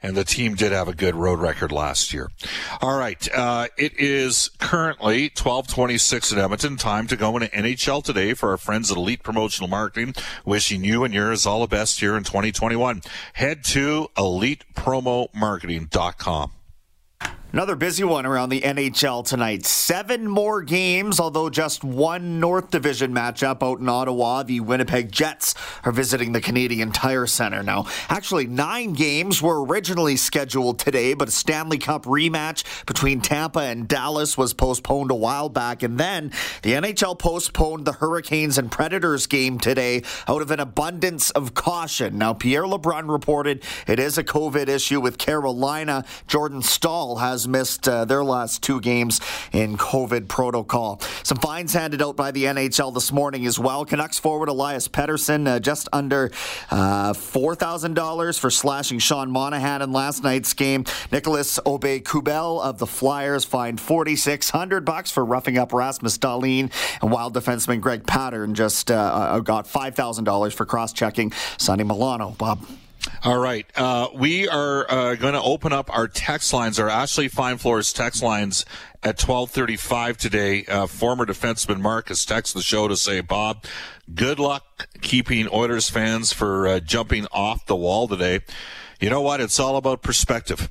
And 0.02 0.16
the 0.16 0.24
team 0.24 0.56
did 0.56 0.72
have 0.72 0.88
a 0.88 0.94
good 0.94 1.16
road 1.16 1.40
record 1.40 1.72
last 1.72 2.14
year. 2.14 2.30
All 2.82 2.98
right. 2.98 3.28
Uh, 3.34 3.68
it 3.78 4.00
is 4.00 4.50
currently 4.60 5.24
1226 5.24 6.32
in 6.32 6.40
Edmonton. 6.40 6.78
Time 6.78 7.08
to 7.08 7.16
go 7.16 7.36
into 7.38 7.50
NHL 7.50 8.04
today 8.04 8.34
for 8.34 8.50
our 8.52 8.58
friends 8.58 8.92
at 8.92 8.98
Elite 8.98 9.24
Promotional 9.24 9.68
Marketing. 9.68 10.14
Wishing 10.44 10.84
you 10.84 11.04
and 11.04 11.14
yours 11.14 11.46
all 11.46 11.62
the 11.62 11.68
best 11.68 12.00
here 12.00 12.18
in 12.18 12.24
2021. 12.24 13.04
Head 13.34 13.64
to 13.66 14.10
elitepromomarketing.com. 14.18 16.52
Another 17.56 17.78
busy 17.78 18.04
one 18.04 18.26
around 18.26 18.50
the 18.50 18.60
NHL 18.60 19.26
tonight. 19.26 19.66
Seven 19.66 20.28
more 20.28 20.62
games, 20.62 21.22
although 21.22 21.50
just 21.50 21.86
one 21.86 22.42
North 22.42 22.70
Division 22.70 23.14
matchup 23.14 23.64
out 23.64 23.80
in 23.80 23.88
Ottawa. 23.88 24.44
The 24.44 24.60
Winnipeg 24.60 25.10
Jets 25.10 25.56
are 25.86 25.94
visiting 25.94 26.34
the 26.34 26.42
Canadian 26.42 26.92
Tire 26.92 27.26
Center 27.26 27.64
now. 27.64 27.86
Actually, 28.10 28.46
nine 28.46 28.92
games 28.92 29.42
were 29.42 29.64
originally 29.64 30.18
scheduled 30.18 30.80
today, 30.80 31.14
but 31.14 31.30
a 31.30 31.32
Stanley 31.32 31.78
Cup 31.78 32.04
rematch 32.04 32.66
between 32.86 33.22
Tampa 33.22 33.62
and 33.62 33.88
Dallas 33.88 34.38
was 34.38 34.54
postponed 34.54 35.10
a 35.10 35.16
while 35.16 35.48
back. 35.48 35.82
And 35.82 35.98
then 35.98 36.34
the 36.62 36.74
NHL 36.74 37.18
postponed 37.18 37.86
the 37.86 37.94
Hurricanes 37.94 38.58
and 38.58 38.70
Predators 38.70 39.28
game 39.28 39.60
today 39.60 40.04
out 40.28 40.42
of 40.42 40.52
an 40.52 40.60
abundance 40.60 41.30
of 41.30 41.54
caution. 41.54 42.18
Now, 42.18 42.34
Pierre 42.34 42.64
LeBrun 42.64 43.10
reported 43.10 43.64
it 43.88 43.98
is 43.98 44.18
a 44.18 44.26
COVID 44.26 44.68
issue 44.68 45.00
with 45.00 45.18
Carolina. 45.18 46.04
Jordan 46.28 46.62
Staal 46.62 47.20
has 47.20 47.45
missed 47.48 47.88
uh, 47.88 48.06
their 48.06 48.24
last 48.24 48.62
two 48.64 48.80
games 48.82 49.20
in 49.52 49.78
COVID 49.78 50.28
protocol. 50.28 51.00
Some 51.24 51.38
fines 51.38 51.74
handed 51.74 52.02
out 52.02 52.16
by 52.16 52.32
the 52.32 52.46
NHL 52.46 52.94
this 52.94 53.12
morning 53.12 53.46
as 53.46 53.60
well. 53.60 53.86
Canucks 53.86 54.20
forward 54.20 54.50
Elias 54.50 54.88
Pettersson 54.88 55.48
uh, 55.48 55.60
just 55.60 55.88
under 55.94 56.32
uh, 56.72 57.14
$4,000 57.14 58.40
for 58.40 58.50
slashing 58.50 59.00
Sean 59.00 59.32
Monahan 59.32 59.82
in 59.82 59.92
last 59.92 60.24
night's 60.24 60.54
game. 60.54 60.86
Nicolas 61.12 61.60
Aube-Kubel 61.66 62.62
of 62.62 62.78
the 62.78 62.88
Flyers 62.88 63.46
fined 63.46 63.80
4600 63.80 64.86
bucks 64.86 65.12
for 65.12 65.24
roughing 65.26 65.58
up 65.58 65.74
Rasmus 65.74 66.18
Dahlin. 66.18 66.72
And 67.02 67.12
Wild 67.12 67.34
defenseman 67.34 67.82
Greg 67.82 68.04
Pateryn 68.04 68.54
just 68.54 68.92
uh, 68.92 68.96
uh, 68.96 69.40
got 69.40 69.66
$5,000 69.68 70.54
for 70.54 70.66
cross-checking 70.66 71.32
Sonny 71.58 71.84
Milano. 71.84 72.36
Bob. 72.38 72.60
All 73.24 73.38
right. 73.38 73.66
Uh, 73.76 74.10
we 74.14 74.48
are 74.48 74.90
uh, 74.90 75.16
going 75.16 75.34
to 75.34 75.42
open 75.42 75.74
up 75.74 75.96
our 75.96 76.08
text 76.08 76.54
lines, 76.54 76.80
our 76.80 76.90
Ashley 76.90 77.28
Fine 77.28 77.58
Floors 77.58 77.94
text 77.94 78.24
lines 78.24 78.66
at 79.04 79.22
1235 79.22 80.18
today. 80.18 80.66
Uh, 80.66 80.88
former 80.88 81.26
defenseman 81.26 81.80
Marcus 81.80 82.26
texts 82.26 82.54
the 82.54 82.62
show 82.62 82.88
to 82.88 82.96
say, 82.96 83.22
Bob, 83.22 83.66
good 84.14 84.40
luck 84.40 84.88
keeping 85.02 85.48
Oilers 85.52 85.90
fans 85.90 86.34
for 86.34 86.68
uh, 86.68 86.80
jumping 86.80 87.28
off 87.32 87.66
the 87.66 87.76
wall 87.76 88.08
today. 88.08 88.42
You 89.00 89.10
know 89.10 89.22
what? 89.22 89.42
It's 89.42 89.60
all 89.60 89.78
about 89.78 90.02
perspective. 90.02 90.70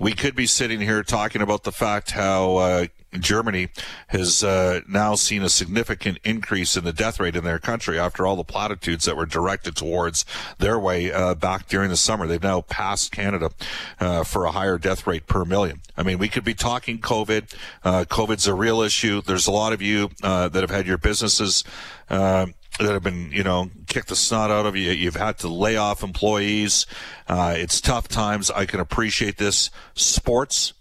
We 0.00 0.12
could 0.12 0.36
be 0.36 0.46
sitting 0.46 0.80
here 0.80 1.02
talking 1.02 1.42
about 1.42 1.64
the 1.64 1.72
fact 1.72 2.12
how 2.12 2.56
uh, 2.56 2.86
Germany 3.18 3.68
has 4.08 4.44
uh, 4.44 4.82
now 4.86 5.16
seen 5.16 5.42
a 5.42 5.48
significant 5.48 6.18
increase 6.24 6.76
in 6.76 6.84
the 6.84 6.92
death 6.92 7.18
rate 7.18 7.34
in 7.34 7.42
their 7.42 7.58
country 7.58 7.98
after 7.98 8.24
all 8.24 8.36
the 8.36 8.44
platitudes 8.44 9.06
that 9.06 9.16
were 9.16 9.26
directed 9.26 9.74
towards 9.74 10.24
their 10.58 10.78
way 10.78 11.10
uh, 11.10 11.34
back 11.34 11.66
during 11.66 11.90
the 11.90 11.96
summer. 11.96 12.28
They've 12.28 12.40
now 12.40 12.60
passed 12.60 13.10
Canada 13.10 13.50
uh, 13.98 14.22
for 14.22 14.44
a 14.44 14.52
higher 14.52 14.78
death 14.78 15.04
rate 15.06 15.26
per 15.26 15.44
million. 15.44 15.80
I 15.96 16.04
mean, 16.04 16.18
we 16.18 16.28
could 16.28 16.44
be 16.44 16.54
talking 16.54 17.00
COVID. 17.00 17.52
Uh, 17.82 18.04
COVID's 18.04 18.46
a 18.46 18.54
real 18.54 18.82
issue. 18.82 19.20
There's 19.20 19.48
a 19.48 19.52
lot 19.52 19.72
of 19.72 19.82
you 19.82 20.10
uh, 20.22 20.48
that 20.48 20.60
have 20.60 20.70
had 20.70 20.86
your 20.86 20.98
businesses 20.98 21.64
uh, 22.08 22.46
that 22.78 22.92
have 22.92 23.02
been, 23.02 23.30
you 23.32 23.42
know, 23.42 23.70
kicked 23.86 24.08
the 24.08 24.16
snot 24.16 24.50
out 24.50 24.66
of 24.66 24.76
you. 24.76 24.90
You've 24.90 25.16
had 25.16 25.38
to 25.38 25.48
lay 25.48 25.76
off 25.76 26.02
employees. 26.02 26.86
Uh, 27.26 27.54
it's 27.56 27.80
tough 27.80 28.08
times. 28.08 28.50
I 28.50 28.66
can 28.66 28.80
appreciate 28.80 29.36
this. 29.36 29.70
Sports 29.94 30.74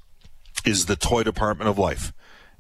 is 0.66 0.86
the 0.86 0.96
toy 0.96 1.24
department 1.24 1.70
of 1.70 1.78
life 1.78 2.14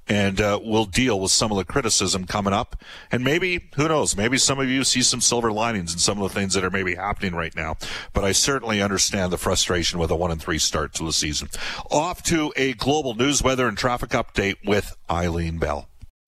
and 0.09 0.39
uh, 0.39 0.59
we'll 0.63 0.85
deal 0.85 1.19
with 1.19 1.31
some 1.31 1.51
of 1.51 1.57
the 1.57 1.65
criticism 1.65 2.25
coming 2.25 2.53
up. 2.53 2.81
And 3.11 3.23
maybe, 3.23 3.69
who 3.75 3.87
knows, 3.87 4.15
maybe 4.15 4.37
some 4.37 4.59
of 4.59 4.69
you 4.69 4.83
see 4.83 5.01
some 5.01 5.21
silver 5.21 5.51
linings 5.51 5.93
in 5.93 5.99
some 5.99 6.21
of 6.21 6.31
the 6.31 6.39
things 6.39 6.53
that 6.53 6.63
are 6.63 6.69
maybe 6.69 6.95
happening 6.95 7.35
right 7.35 7.55
now. 7.55 7.75
But 8.13 8.23
I 8.23 8.31
certainly 8.31 8.81
understand 8.81 9.31
the 9.31 9.37
frustration 9.37 9.99
with 9.99 10.11
a 10.11 10.15
one 10.15 10.31
and 10.31 10.41
three 10.41 10.59
start 10.59 10.93
to 10.95 11.03
the 11.03 11.13
season. 11.13 11.49
Off 11.91 12.23
to 12.23 12.53
a 12.55 12.73
global 12.73 13.15
news, 13.15 13.43
weather, 13.43 13.67
and 13.67 13.77
traffic 13.77 14.11
update 14.11 14.55
with 14.65 14.95
Eileen 15.09 15.57
Bell. 15.57 15.89